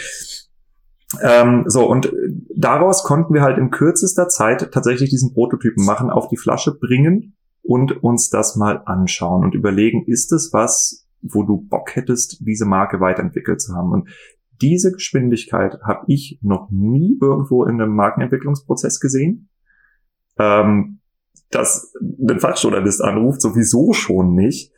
Ähm, 1.22 1.64
so, 1.66 1.88
und 1.88 2.12
daraus 2.54 3.02
konnten 3.02 3.34
wir 3.34 3.42
halt 3.42 3.58
in 3.58 3.70
kürzester 3.70 4.28
Zeit 4.28 4.70
tatsächlich 4.72 5.10
diesen 5.10 5.32
Prototypen 5.34 5.84
machen, 5.84 6.10
auf 6.10 6.28
die 6.28 6.36
Flasche 6.36 6.76
bringen 6.78 7.34
und 7.62 8.02
uns 8.02 8.30
das 8.30 8.56
mal 8.56 8.82
anschauen 8.86 9.44
und 9.44 9.54
überlegen, 9.54 10.04
ist 10.06 10.32
es 10.32 10.52
was, 10.52 11.06
wo 11.20 11.42
du 11.42 11.58
Bock 11.62 11.96
hättest, 11.96 12.46
diese 12.46 12.64
Marke 12.64 13.00
weiterentwickelt 13.00 13.60
zu 13.60 13.74
haben? 13.74 13.90
Und 13.92 14.08
diese 14.62 14.92
Geschwindigkeit 14.92 15.80
habe 15.82 16.04
ich 16.06 16.38
noch 16.42 16.70
nie 16.70 17.18
irgendwo 17.20 17.64
in 17.64 17.80
einem 17.80 17.94
Markenentwicklungsprozess 17.94 19.00
gesehen. 19.00 19.48
Ähm, 20.38 21.00
dass 21.50 21.92
ein 22.00 22.38
Fachjournalist 22.38 23.02
anruft, 23.02 23.40
sowieso 23.40 23.92
schon 23.92 24.34
nicht. 24.34 24.72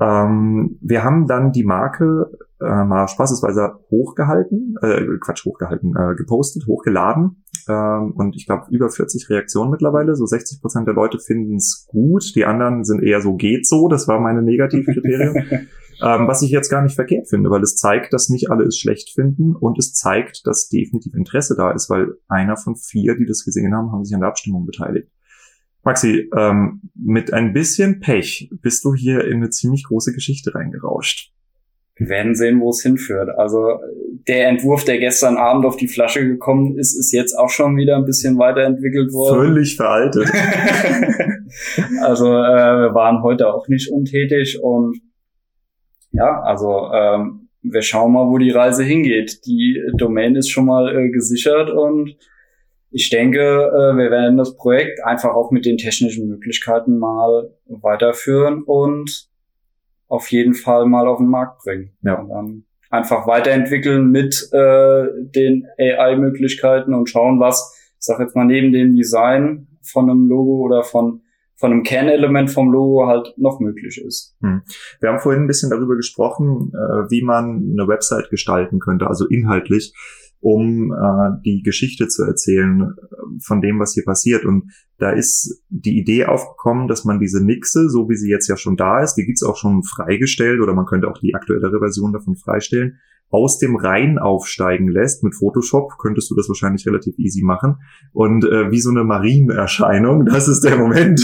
Ähm, 0.00 0.78
wir 0.80 1.04
haben 1.04 1.26
dann 1.26 1.52
die 1.52 1.64
Marke 1.64 2.30
äh, 2.60 2.84
mal 2.84 3.08
spaßesweise 3.08 3.80
hochgehalten, 3.90 4.76
äh, 4.82 5.04
Quatsch, 5.20 5.44
hochgehalten, 5.44 5.94
äh, 5.96 6.14
gepostet, 6.14 6.66
hochgeladen. 6.66 7.44
Ähm, 7.68 8.12
und 8.16 8.36
ich 8.36 8.46
glaube, 8.46 8.66
über 8.70 8.88
40 8.88 9.28
Reaktionen 9.30 9.70
mittlerweile. 9.70 10.14
So 10.14 10.26
60 10.26 10.60
Prozent 10.60 10.86
der 10.86 10.94
Leute 10.94 11.18
finden 11.18 11.56
es 11.56 11.86
gut. 11.88 12.34
Die 12.34 12.44
anderen 12.44 12.84
sind 12.84 13.02
eher 13.02 13.20
so, 13.20 13.34
geht 13.34 13.66
so. 13.66 13.88
Das 13.88 14.06
war 14.08 14.20
meine 14.20 14.42
Negativkriterien. 14.42 15.34
ähm, 16.02 16.28
was 16.28 16.42
ich 16.42 16.50
jetzt 16.50 16.70
gar 16.70 16.82
nicht 16.82 16.94
verkehrt 16.94 17.28
finde, 17.28 17.50
weil 17.50 17.62
es 17.62 17.76
zeigt, 17.76 18.12
dass 18.12 18.28
nicht 18.28 18.50
alle 18.50 18.64
es 18.64 18.78
schlecht 18.78 19.14
finden 19.14 19.54
und 19.54 19.78
es 19.78 19.94
zeigt, 19.94 20.46
dass 20.46 20.68
definitiv 20.68 21.14
Interesse 21.14 21.56
da 21.56 21.72
ist, 21.72 21.90
weil 21.90 22.14
einer 22.28 22.56
von 22.56 22.76
vier, 22.76 23.16
die 23.16 23.26
das 23.26 23.44
gesehen 23.44 23.74
haben, 23.74 23.92
haben 23.92 24.04
sich 24.04 24.14
an 24.14 24.20
der 24.20 24.30
Abstimmung 24.30 24.66
beteiligt. 24.66 25.10
Maxi, 25.86 26.28
ähm, 26.36 26.82
mit 26.96 27.32
ein 27.32 27.52
bisschen 27.52 28.00
Pech 28.00 28.50
bist 28.60 28.84
du 28.84 28.94
hier 28.94 29.24
in 29.24 29.36
eine 29.36 29.50
ziemlich 29.50 29.84
große 29.84 30.12
Geschichte 30.12 30.52
reingerauscht. 30.52 31.32
Wir 31.94 32.08
werden 32.08 32.34
sehen, 32.34 32.60
wo 32.60 32.70
es 32.70 32.82
hinführt. 32.82 33.30
Also 33.38 33.78
der 34.26 34.48
Entwurf, 34.48 34.84
der 34.84 34.98
gestern 34.98 35.36
Abend 35.36 35.64
auf 35.64 35.76
die 35.76 35.86
Flasche 35.86 36.26
gekommen 36.26 36.76
ist, 36.76 36.94
ist 36.98 37.12
jetzt 37.12 37.38
auch 37.38 37.50
schon 37.50 37.76
wieder 37.76 37.96
ein 37.96 38.04
bisschen 38.04 38.36
weiterentwickelt 38.36 39.12
worden. 39.12 39.46
Völlig 39.46 39.76
veraltet. 39.76 40.28
also 42.02 42.26
äh, 42.26 42.80
wir 42.82 42.94
waren 42.94 43.22
heute 43.22 43.54
auch 43.54 43.68
nicht 43.68 43.88
untätig 43.90 44.60
und 44.60 45.00
ja, 46.10 46.42
also 46.42 46.90
ähm, 46.92 47.48
wir 47.62 47.82
schauen 47.82 48.12
mal, 48.12 48.26
wo 48.26 48.38
die 48.38 48.50
Reise 48.50 48.82
hingeht. 48.82 49.46
Die 49.46 49.80
Domain 49.96 50.34
ist 50.34 50.50
schon 50.50 50.66
mal 50.66 50.94
äh, 50.94 51.10
gesichert 51.10 51.70
und 51.70 52.16
ich 52.96 53.10
denke, 53.10 53.40
äh, 53.40 53.94
wir 53.94 54.10
werden 54.10 54.38
das 54.38 54.56
Projekt 54.56 55.04
einfach 55.04 55.34
auch 55.34 55.50
mit 55.50 55.66
den 55.66 55.76
technischen 55.76 56.30
Möglichkeiten 56.30 56.98
mal 56.98 57.50
weiterführen 57.66 58.62
und 58.62 59.28
auf 60.08 60.30
jeden 60.30 60.54
Fall 60.54 60.86
mal 60.86 61.06
auf 61.06 61.18
den 61.18 61.28
Markt 61.28 61.62
bringen. 61.62 61.92
Ja. 62.00 62.14
Und 62.14 62.30
dann 62.30 62.64
einfach 62.88 63.26
weiterentwickeln 63.26 64.10
mit 64.10 64.48
äh, 64.50 65.04
den 65.14 65.66
AI-Möglichkeiten 65.78 66.94
und 66.94 67.10
schauen, 67.10 67.38
was, 67.38 67.76
ich 67.98 68.06
sag 68.06 68.18
jetzt 68.18 68.34
mal, 68.34 68.46
neben 68.46 68.72
dem 68.72 68.96
Design 68.96 69.66
von 69.82 70.08
einem 70.08 70.26
Logo 70.26 70.64
oder 70.64 70.82
von 70.82 71.20
von 71.58 71.72
einem 71.72 71.84
Kernelement 71.84 72.50
vom 72.50 72.70
Logo 72.70 73.06
halt 73.06 73.32
noch 73.38 73.60
möglich 73.60 73.98
ist. 74.06 74.36
Hm. 74.42 74.60
Wir 75.00 75.08
haben 75.08 75.20
vorhin 75.20 75.44
ein 75.44 75.46
bisschen 75.46 75.70
darüber 75.70 75.96
gesprochen, 75.96 76.70
äh, 76.74 77.10
wie 77.10 77.22
man 77.22 77.72
eine 77.72 77.88
Website 77.88 78.28
gestalten 78.28 78.78
könnte, 78.78 79.06
also 79.06 79.26
inhaltlich 79.26 79.94
um 80.40 80.92
äh, 80.92 81.40
die 81.44 81.62
Geschichte 81.62 82.08
zu 82.08 82.24
erzählen 82.24 82.80
äh, 82.80 83.16
von 83.42 83.60
dem, 83.60 83.80
was 83.80 83.94
hier 83.94 84.04
passiert. 84.04 84.44
Und 84.44 84.70
da 84.98 85.10
ist 85.10 85.62
die 85.68 85.98
Idee 85.98 86.26
aufgekommen, 86.26 86.88
dass 86.88 87.04
man 87.04 87.18
diese 87.18 87.40
Mixe, 87.40 87.88
so 87.88 88.08
wie 88.08 88.16
sie 88.16 88.30
jetzt 88.30 88.48
ja 88.48 88.56
schon 88.56 88.76
da 88.76 89.02
ist, 89.02 89.14
die 89.14 89.24
gibt's 89.24 89.42
auch 89.42 89.56
schon 89.56 89.82
freigestellt 89.82 90.60
oder 90.60 90.74
man 90.74 90.86
könnte 90.86 91.08
auch 91.08 91.18
die 91.18 91.34
aktuellere 91.34 91.78
Version 91.78 92.12
davon 92.12 92.36
freistellen, 92.36 92.98
aus 93.30 93.58
dem 93.58 93.76
Rhein 93.76 94.18
aufsteigen 94.18 94.88
lässt. 94.88 95.24
Mit 95.24 95.34
Photoshop 95.34 95.98
könntest 95.98 96.30
du 96.30 96.34
das 96.34 96.48
wahrscheinlich 96.48 96.86
relativ 96.86 97.18
easy 97.18 97.42
machen. 97.42 97.76
Und 98.12 98.44
äh, 98.44 98.70
wie 98.70 98.80
so 98.80 98.90
eine 98.90 99.04
Marienerscheinung, 99.04 100.26
das 100.26 100.48
ist 100.48 100.62
der 100.62 100.78
Moment. 100.78 101.20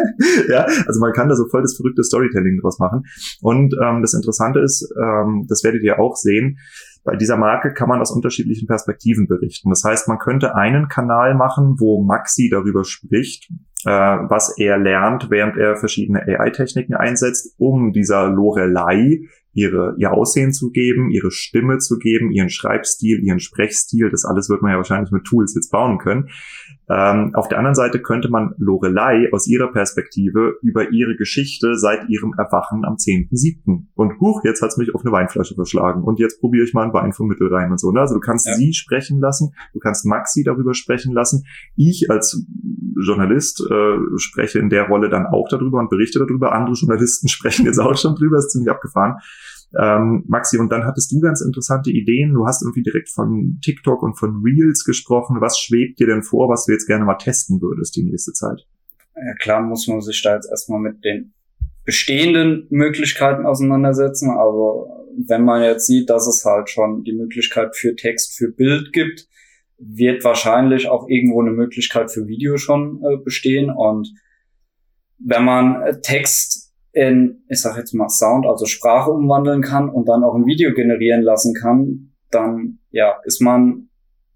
ja, 0.48 0.66
also 0.86 1.00
man 1.00 1.12
kann 1.12 1.28
da 1.28 1.34
so 1.34 1.46
voll 1.48 1.62
das 1.62 1.76
verrückte 1.76 2.04
Storytelling 2.04 2.60
draus 2.60 2.78
machen. 2.78 3.04
Und 3.40 3.74
ähm, 3.82 4.02
das 4.02 4.14
Interessante 4.14 4.60
ist, 4.60 4.92
ähm, 5.00 5.46
das 5.48 5.64
werdet 5.64 5.82
ihr 5.82 5.98
auch 5.98 6.16
sehen, 6.16 6.58
bei 7.06 7.16
dieser 7.16 7.36
Marke 7.36 7.72
kann 7.72 7.88
man 7.88 8.00
aus 8.00 8.10
unterschiedlichen 8.10 8.66
Perspektiven 8.66 9.28
berichten. 9.28 9.70
Das 9.70 9.84
heißt, 9.84 10.08
man 10.08 10.18
könnte 10.18 10.56
einen 10.56 10.88
Kanal 10.88 11.34
machen, 11.34 11.76
wo 11.78 12.02
Maxi 12.02 12.48
darüber 12.50 12.84
spricht, 12.84 13.48
äh, 13.84 13.90
was 13.90 14.58
er 14.58 14.76
lernt, 14.76 15.30
während 15.30 15.56
er 15.56 15.76
verschiedene 15.76 16.20
AI-Techniken 16.22 16.94
einsetzt, 16.94 17.54
um 17.58 17.92
dieser 17.92 18.28
Lorelei 18.28 19.20
ihre, 19.52 19.94
ihr 19.98 20.12
Aussehen 20.12 20.52
zu 20.52 20.70
geben, 20.70 21.10
ihre 21.10 21.30
Stimme 21.30 21.78
zu 21.78 21.98
geben, 21.98 22.30
ihren 22.30 22.50
Schreibstil, 22.50 23.24
ihren 23.24 23.40
Sprechstil. 23.40 24.10
Das 24.10 24.24
alles 24.24 24.50
wird 24.50 24.60
man 24.60 24.72
ja 24.72 24.76
wahrscheinlich 24.76 25.12
mit 25.12 25.24
Tools 25.24 25.54
jetzt 25.54 25.70
bauen 25.70 25.98
können. 25.98 26.28
Ähm, 26.88 27.34
auf 27.34 27.48
der 27.48 27.58
anderen 27.58 27.74
Seite 27.74 28.00
könnte 28.00 28.28
man 28.28 28.54
Lorelei 28.58 29.28
aus 29.32 29.48
ihrer 29.48 29.72
Perspektive 29.72 30.56
über 30.62 30.90
ihre 30.92 31.16
Geschichte 31.16 31.74
seit 31.74 32.08
ihrem 32.08 32.34
Erwachen 32.38 32.84
am 32.84 32.94
10.7. 32.94 33.86
Und 33.94 34.20
huch, 34.20 34.44
jetzt 34.44 34.62
hat's 34.62 34.76
mich 34.76 34.94
auf 34.94 35.02
eine 35.02 35.10
Weinflasche 35.10 35.54
verschlagen 35.54 36.04
und 36.04 36.20
jetzt 36.20 36.40
probiere 36.40 36.64
ich 36.64 36.74
mal 36.74 36.84
einen 36.84 36.92
Wein 36.92 37.12
vom 37.12 37.26
Mittel 37.26 37.52
rein 37.52 37.72
und 37.72 37.80
so. 37.80 37.90
Ne? 37.90 38.00
Also 38.00 38.14
du 38.14 38.20
kannst 38.20 38.46
ja. 38.46 38.54
sie 38.54 38.72
sprechen 38.72 39.18
lassen, 39.18 39.52
du 39.72 39.80
kannst 39.80 40.06
Maxi 40.06 40.44
darüber 40.44 40.74
sprechen 40.74 41.12
lassen. 41.12 41.44
Ich 41.74 42.08
als 42.08 42.46
Journalist 43.04 43.60
äh, 43.68 44.18
spreche 44.18 44.60
in 44.60 44.70
der 44.70 44.86
Rolle 44.88 45.08
dann 45.08 45.26
auch 45.26 45.48
darüber 45.48 45.80
und 45.80 45.90
berichte 45.90 46.20
darüber. 46.20 46.52
Andere 46.52 46.76
Journalisten 46.76 47.28
sprechen 47.28 47.66
jetzt 47.66 47.80
auch 47.80 47.96
schon 47.96 48.14
drüber, 48.14 48.38
ist 48.38 48.50
ziemlich 48.50 48.70
abgefahren. 48.70 49.16
Ähm, 49.78 50.24
Maxi, 50.26 50.58
und 50.58 50.70
dann 50.70 50.84
hattest 50.84 51.12
du 51.12 51.20
ganz 51.20 51.40
interessante 51.40 51.90
Ideen. 51.90 52.32
Du 52.32 52.46
hast 52.46 52.62
irgendwie 52.62 52.82
direkt 52.82 53.08
von 53.08 53.58
TikTok 53.62 54.02
und 54.02 54.18
von 54.18 54.42
Reels 54.42 54.84
gesprochen. 54.84 55.40
Was 55.40 55.58
schwebt 55.58 55.98
dir 55.98 56.06
denn 56.06 56.22
vor, 56.22 56.48
was 56.48 56.66
du 56.66 56.72
jetzt 56.72 56.86
gerne 56.86 57.04
mal 57.04 57.16
testen 57.16 57.60
würdest 57.60 57.96
die 57.96 58.04
nächste 58.04 58.32
Zeit? 58.32 58.66
Ja, 59.16 59.34
klar 59.40 59.62
muss 59.62 59.86
man 59.88 60.00
sich 60.00 60.22
da 60.22 60.34
jetzt 60.34 60.48
erstmal 60.50 60.80
mit 60.80 61.04
den 61.04 61.32
bestehenden 61.84 62.66
Möglichkeiten 62.70 63.46
auseinandersetzen. 63.46 64.30
Also 64.30 64.88
wenn 65.26 65.44
man 65.44 65.62
jetzt 65.62 65.86
sieht, 65.86 66.10
dass 66.10 66.26
es 66.26 66.44
halt 66.44 66.68
schon 66.68 67.04
die 67.04 67.14
Möglichkeit 67.14 67.74
für 67.74 67.96
Text, 67.96 68.36
für 68.36 68.50
Bild 68.50 68.92
gibt, 68.92 69.26
wird 69.78 70.24
wahrscheinlich 70.24 70.88
auch 70.88 71.08
irgendwo 71.08 71.40
eine 71.40 71.52
Möglichkeit 71.52 72.10
für 72.10 72.26
Video 72.26 72.56
schon 72.56 73.02
äh, 73.02 73.16
bestehen. 73.16 73.70
Und 73.70 74.12
wenn 75.18 75.44
man 75.44 75.82
äh, 75.82 76.00
Text 76.00 76.55
in, 76.96 77.42
ich 77.50 77.60
sag 77.60 77.76
jetzt 77.76 77.92
mal 77.92 78.08
Sound, 78.08 78.46
also 78.46 78.64
Sprache 78.64 79.10
umwandeln 79.10 79.60
kann 79.60 79.90
und 79.90 80.08
dann 80.08 80.24
auch 80.24 80.34
ein 80.34 80.46
Video 80.46 80.72
generieren 80.72 81.20
lassen 81.20 81.52
kann, 81.54 82.14
dann 82.30 82.78
ja 82.90 83.20
ist 83.24 83.42
man 83.42 83.90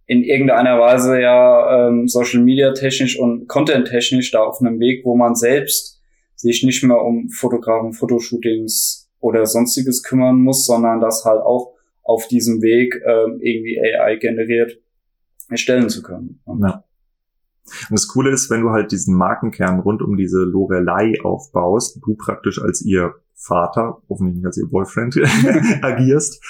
in 0.04 0.22
irgendeiner 0.22 0.78
Weise 0.78 1.18
ja 1.18 1.88
ähm, 1.88 2.06
Social 2.06 2.42
Media 2.42 2.74
technisch 2.74 3.18
und 3.18 3.48
Content 3.48 3.88
technisch 3.88 4.30
da 4.30 4.40
auf 4.40 4.60
einem 4.60 4.78
Weg, 4.78 5.06
wo 5.06 5.16
man 5.16 5.34
selbst 5.34 6.02
sich 6.34 6.62
nicht 6.62 6.84
mehr 6.84 7.00
um 7.00 7.30
Fotografen, 7.30 7.94
Fotoshootings 7.94 9.10
oder 9.20 9.46
sonstiges 9.46 10.02
kümmern 10.02 10.36
muss, 10.36 10.66
sondern 10.66 11.00
das 11.00 11.24
halt 11.24 11.40
auch 11.40 11.72
auf 12.02 12.28
diesem 12.28 12.60
Weg 12.60 12.94
ähm, 13.06 13.38
irgendwie 13.40 13.80
AI 13.80 14.16
generiert 14.16 14.78
erstellen 15.48 15.88
zu 15.88 16.02
können. 16.02 16.42
Ja. 16.60 16.84
Und 17.88 17.92
das 17.92 18.08
Coole 18.08 18.30
ist, 18.30 18.50
wenn 18.50 18.62
du 18.62 18.70
halt 18.70 18.92
diesen 18.92 19.16
Markenkern 19.16 19.80
rund 19.80 20.02
um 20.02 20.16
diese 20.16 20.38
Lorelei 20.38 21.14
aufbaust, 21.22 22.00
du 22.04 22.14
praktisch 22.14 22.60
als 22.60 22.82
ihr 22.82 23.14
Vater, 23.34 24.02
hoffentlich 24.08 24.36
nicht 24.36 24.46
als 24.46 24.58
ihr 24.58 24.68
Boyfriend, 24.68 25.16
agierst, 25.82 26.44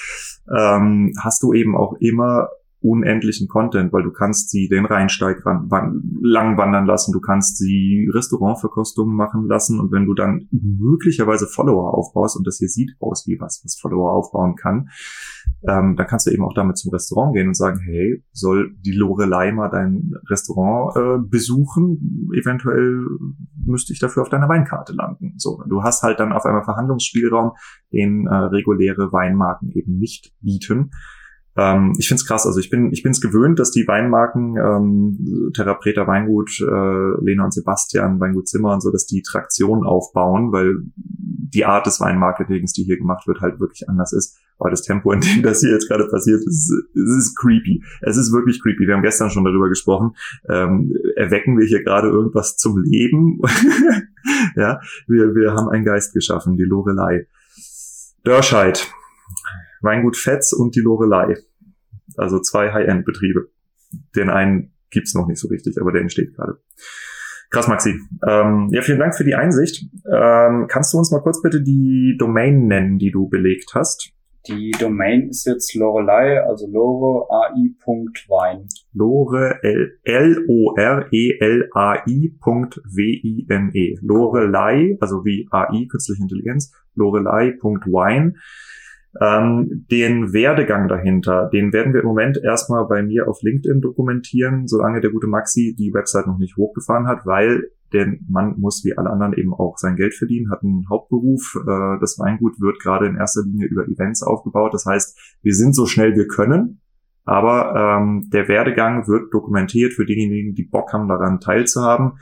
ähm, 0.57 1.13
hast 1.21 1.43
du 1.43 1.53
eben 1.53 1.77
auch 1.77 1.93
immer 1.99 2.49
unendlichen 2.81 3.47
Content, 3.47 3.93
weil 3.93 4.03
du 4.03 4.11
kannst 4.11 4.49
sie 4.49 4.67
den 4.67 4.85
Rheinsteig 4.85 5.45
ran, 5.45 5.69
lang 6.21 6.57
wandern 6.57 6.85
lassen, 6.85 7.11
du 7.11 7.21
kannst 7.21 7.57
sie 7.57 8.09
Restaurantverkostungen 8.11 9.15
machen 9.15 9.47
lassen 9.47 9.79
und 9.79 9.91
wenn 9.91 10.05
du 10.05 10.13
dann 10.13 10.47
möglicherweise 10.51 11.47
Follower 11.47 11.93
aufbaust 11.93 12.37
und 12.37 12.47
das 12.47 12.57
hier 12.57 12.69
sieht 12.69 12.95
aus 12.99 13.27
wie 13.27 13.39
was, 13.39 13.61
was 13.63 13.79
Follower 13.79 14.11
aufbauen 14.11 14.55
kann, 14.55 14.89
ähm, 15.67 15.95
dann 15.95 16.07
kannst 16.07 16.25
du 16.25 16.31
eben 16.31 16.43
auch 16.43 16.55
damit 16.55 16.77
zum 16.77 16.91
Restaurant 16.91 17.35
gehen 17.35 17.47
und 17.47 17.55
sagen, 17.55 17.79
hey, 17.79 18.23
soll 18.31 18.75
die 18.79 18.93
Lorelei 18.93 19.51
mal 19.51 19.69
dein 19.69 20.13
Restaurant 20.27 20.95
äh, 20.95 21.27
besuchen? 21.29 22.29
Eventuell 22.33 23.05
müsste 23.63 23.93
ich 23.93 23.99
dafür 23.99 24.23
auf 24.23 24.29
deiner 24.29 24.49
Weinkarte 24.49 24.93
landen. 24.93 25.35
So, 25.37 25.61
du 25.69 25.83
hast 25.83 26.01
halt 26.01 26.19
dann 26.19 26.33
auf 26.33 26.45
einmal 26.45 26.63
Verhandlungsspielraum, 26.63 27.51
den 27.93 28.25
äh, 28.25 28.33
reguläre 28.33 29.11
Weinmarken 29.11 29.69
eben 29.71 29.99
nicht 29.99 30.33
bieten. 30.41 30.91
Ähm, 31.57 31.93
ich 31.97 32.07
finde 32.07 32.21
es 32.21 32.27
krass. 32.27 32.45
Also 32.45 32.59
ich 32.59 32.69
bin 32.69 32.91
ich 32.91 33.03
bin 33.03 33.11
es 33.11 33.21
gewöhnt, 33.21 33.59
dass 33.59 33.71
die 33.71 33.87
Weinmarken 33.87 34.55
ähm, 34.57 35.51
Therapreta 35.53 36.07
Weingut, 36.07 36.59
äh, 36.61 37.23
Lena 37.23 37.45
und 37.45 37.53
Sebastian, 37.53 38.19
Weingut 38.19 38.47
Zimmer 38.47 38.73
und 38.73 38.81
so, 38.81 38.91
dass 38.91 39.05
die 39.05 39.21
Traktion 39.21 39.85
aufbauen, 39.85 40.51
weil 40.51 40.77
die 40.95 41.65
Art 41.65 41.85
des 41.85 41.99
Weinmarketings, 41.99 42.73
die 42.73 42.83
hier 42.83 42.97
gemacht 42.97 43.27
wird, 43.27 43.41
halt 43.41 43.59
wirklich 43.59 43.89
anders 43.89 44.13
ist. 44.13 44.37
Aber 44.57 44.69
das 44.69 44.83
Tempo, 44.83 45.11
in 45.11 45.21
dem 45.21 45.41
das 45.41 45.59
hier 45.61 45.71
jetzt 45.71 45.87
gerade 45.89 46.07
passiert, 46.07 46.41
ist, 46.45 46.71
ist 46.93 47.35
creepy. 47.35 47.83
Es 48.01 48.15
ist 48.15 48.31
wirklich 48.31 48.61
creepy. 48.61 48.87
Wir 48.87 48.93
haben 48.93 49.01
gestern 49.01 49.31
schon 49.31 49.43
darüber 49.43 49.69
gesprochen. 49.69 50.15
Ähm, 50.47 50.93
erwecken 51.15 51.57
wir 51.57 51.65
hier 51.65 51.83
gerade 51.83 52.09
irgendwas 52.09 52.57
zum 52.57 52.77
Leben? 52.77 53.41
ja, 54.55 54.79
wir, 55.07 55.33
wir 55.33 55.53
haben 55.53 55.67
einen 55.67 55.83
Geist 55.83 56.13
geschaffen, 56.13 56.57
die 56.57 56.63
Lorelei. 56.63 57.25
Dörscheid. 58.23 58.87
Weingut 59.81 60.17
Fetz 60.17 60.53
und 60.53 60.75
die 60.75 60.81
Lorelei. 60.81 61.35
Also 62.17 62.39
zwei 62.39 62.71
High-End-Betriebe. 62.71 63.49
Den 64.15 64.29
einen 64.29 64.73
gibt's 64.89 65.13
noch 65.15 65.27
nicht 65.27 65.39
so 65.39 65.47
richtig, 65.47 65.79
aber 65.79 65.91
der 65.91 66.01
entsteht 66.01 66.35
gerade. 66.35 66.59
Krass, 67.49 67.67
Maxi. 67.67 67.99
Ähm, 68.27 68.69
ja, 68.71 68.81
vielen 68.81 68.99
Dank 68.99 69.15
für 69.15 69.25
die 69.25 69.35
Einsicht. 69.35 69.85
Ähm, 70.09 70.67
kannst 70.69 70.93
du 70.93 70.97
uns 70.97 71.11
mal 71.11 71.21
kurz 71.21 71.41
bitte 71.41 71.61
die 71.61 72.15
Domain 72.17 72.67
nennen, 72.67 72.97
die 72.97 73.11
du 73.11 73.27
belegt 73.27 73.71
hast? 73.73 74.13
Die 74.47 74.71
Domain 74.71 75.27
ist 75.29 75.45
jetzt 75.45 75.75
Lorelei, 75.75 76.41
also 76.41 76.65
Lore 76.67 77.27
AI.wein. 77.29 78.67
Lore 78.93 79.59
L-O-R-E-L-A-I.W-I-N-E. 80.03 80.71
E. 83.79 83.97
Lorelei, 84.01 84.97
also 84.99 85.23
wie 85.25 85.47
AI, 85.51 85.85
künstliche 85.87 86.23
Intelligenz, 86.23 86.73
lorelei.wine. 86.95 88.33
Ähm, 89.19 89.85
den 89.91 90.31
Werdegang 90.31 90.87
dahinter, 90.87 91.49
den 91.51 91.73
werden 91.73 91.93
wir 91.93 92.01
im 92.01 92.07
Moment 92.07 92.39
erstmal 92.41 92.85
bei 92.87 93.03
mir 93.03 93.27
auf 93.27 93.41
LinkedIn 93.41 93.81
dokumentieren, 93.81 94.67
solange 94.67 95.01
der 95.01 95.11
gute 95.11 95.27
Maxi 95.27 95.75
die 95.77 95.93
Website 95.93 96.27
noch 96.27 96.37
nicht 96.37 96.55
hochgefahren 96.55 97.07
hat, 97.07 97.25
weil 97.25 97.71
denn 97.93 98.25
man 98.29 98.57
muss 98.59 98.83
wie 98.85 98.97
alle 98.97 99.09
anderen 99.09 99.33
eben 99.33 99.53
auch 99.53 99.77
sein 99.77 99.95
Geld 99.95 100.13
verdienen, 100.13 100.49
hat 100.49 100.63
einen 100.63 100.87
Hauptberuf. 100.89 101.55
Äh, 101.55 101.99
das 101.99 102.17
Weingut 102.19 102.59
wird 102.59 102.79
gerade 102.79 103.07
in 103.07 103.17
erster 103.17 103.43
Linie 103.43 103.67
über 103.67 103.87
Events 103.87 104.23
aufgebaut. 104.23 104.73
Das 104.73 104.85
heißt, 104.85 105.37
wir 105.41 105.53
sind 105.53 105.75
so 105.75 105.85
schnell 105.85 106.15
wir 106.15 106.27
können, 106.27 106.81
aber 107.25 107.99
ähm, 107.99 108.29
der 108.31 108.47
Werdegang 108.47 109.07
wird 109.07 109.33
dokumentiert 109.33 109.93
für 109.93 110.05
diejenigen, 110.05 110.55
die 110.55 110.63
Bock 110.63 110.93
haben, 110.93 111.07
daran 111.07 111.39
teilzuhaben. 111.39 112.13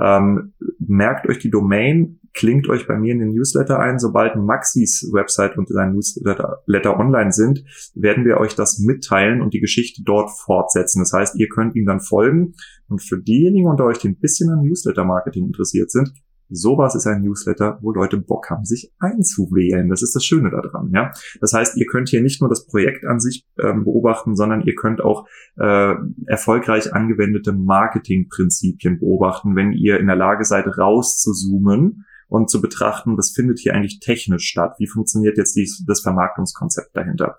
Ähm, 0.00 0.54
merkt 0.78 1.28
euch 1.28 1.38
die 1.38 1.50
Domain, 1.50 2.19
klingt 2.34 2.68
euch 2.68 2.86
bei 2.86 2.96
mir 2.96 3.12
in 3.12 3.18
den 3.18 3.32
Newsletter 3.32 3.78
ein. 3.78 3.98
Sobald 3.98 4.36
Maxis 4.36 5.10
Website 5.12 5.58
und 5.58 5.68
sein 5.68 5.92
Newsletter 5.92 6.98
online 6.98 7.32
sind, 7.32 7.64
werden 7.94 8.24
wir 8.24 8.38
euch 8.38 8.54
das 8.54 8.78
mitteilen 8.78 9.42
und 9.42 9.54
die 9.54 9.60
Geschichte 9.60 10.02
dort 10.04 10.30
fortsetzen. 10.30 11.00
Das 11.00 11.12
heißt, 11.12 11.36
ihr 11.38 11.48
könnt 11.48 11.76
ihm 11.76 11.86
dann 11.86 12.00
folgen. 12.00 12.54
Und 12.88 13.02
für 13.02 13.20
diejenigen 13.20 13.68
unter 13.68 13.84
euch, 13.84 13.98
die 13.98 14.08
ein 14.08 14.18
bisschen 14.18 14.50
an 14.50 14.62
Newsletter-Marketing 14.62 15.46
interessiert 15.46 15.90
sind, 15.90 16.12
sowas 16.50 16.94
ist 16.94 17.06
ein 17.06 17.22
Newsletter, 17.22 17.78
wo 17.80 17.92
Leute 17.92 18.16
Bock 18.16 18.50
haben, 18.50 18.64
sich 18.64 18.92
einzuwählen. 18.98 19.88
Das 19.88 20.02
ist 20.02 20.14
das 20.14 20.24
Schöne 20.24 20.50
daran. 20.50 20.90
Ja? 20.92 21.12
Das 21.40 21.52
heißt, 21.52 21.76
ihr 21.76 21.86
könnt 21.86 22.08
hier 22.08 22.22
nicht 22.22 22.40
nur 22.40 22.50
das 22.50 22.66
Projekt 22.66 23.04
an 23.06 23.20
sich 23.20 23.46
ähm, 23.62 23.84
beobachten, 23.84 24.34
sondern 24.34 24.62
ihr 24.62 24.74
könnt 24.74 25.00
auch 25.00 25.26
äh, 25.56 25.94
erfolgreich 26.26 26.92
angewendete 26.92 27.52
Marketingprinzipien 27.52 28.98
beobachten, 28.98 29.54
wenn 29.56 29.72
ihr 29.72 30.00
in 30.00 30.08
der 30.08 30.16
Lage 30.16 30.44
seid, 30.44 30.66
rauszuzoomen 30.66 32.04
und 32.30 32.48
zu 32.48 32.62
betrachten, 32.62 33.18
was 33.18 33.32
findet 33.32 33.58
hier 33.58 33.74
eigentlich 33.74 34.00
technisch 34.00 34.46
statt? 34.46 34.76
Wie 34.78 34.86
funktioniert 34.86 35.36
jetzt 35.36 35.54
dies, 35.56 35.84
das 35.86 36.00
Vermarktungskonzept 36.00 36.96
dahinter? 36.96 37.38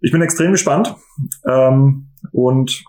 Ich 0.00 0.12
bin 0.12 0.20
extrem 0.20 0.52
gespannt 0.52 0.94
ähm, 1.46 2.10
und 2.32 2.84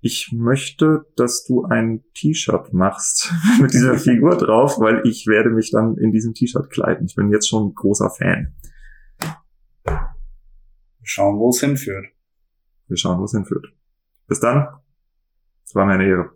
ich 0.00 0.30
möchte, 0.32 1.06
dass 1.16 1.44
du 1.44 1.64
ein 1.64 2.04
T-Shirt 2.14 2.72
machst 2.72 3.32
mit 3.60 3.72
dieser 3.72 3.98
Figur 3.98 4.36
drauf, 4.36 4.78
weil 4.78 5.02
ich 5.04 5.26
werde 5.26 5.50
mich 5.50 5.72
dann 5.72 5.96
in 5.96 6.12
diesem 6.12 6.34
T-Shirt 6.34 6.70
kleiden. 6.70 7.06
Ich 7.06 7.16
bin 7.16 7.32
jetzt 7.32 7.48
schon 7.48 7.68
ein 7.68 7.74
großer 7.74 8.10
Fan. 8.10 8.54
Wir 9.84 10.04
schauen, 11.02 11.38
wo 11.38 11.48
es 11.48 11.60
hinführt. 11.60 12.06
Wir 12.88 12.96
schauen, 12.96 13.18
wo 13.18 13.24
es 13.24 13.32
hinführt. 13.32 13.66
Bis 14.28 14.38
dann. 14.38 14.68
Es 15.64 15.74
war 15.74 15.86
mir 15.86 15.94
eine 15.94 16.06
Ehre. 16.06 16.35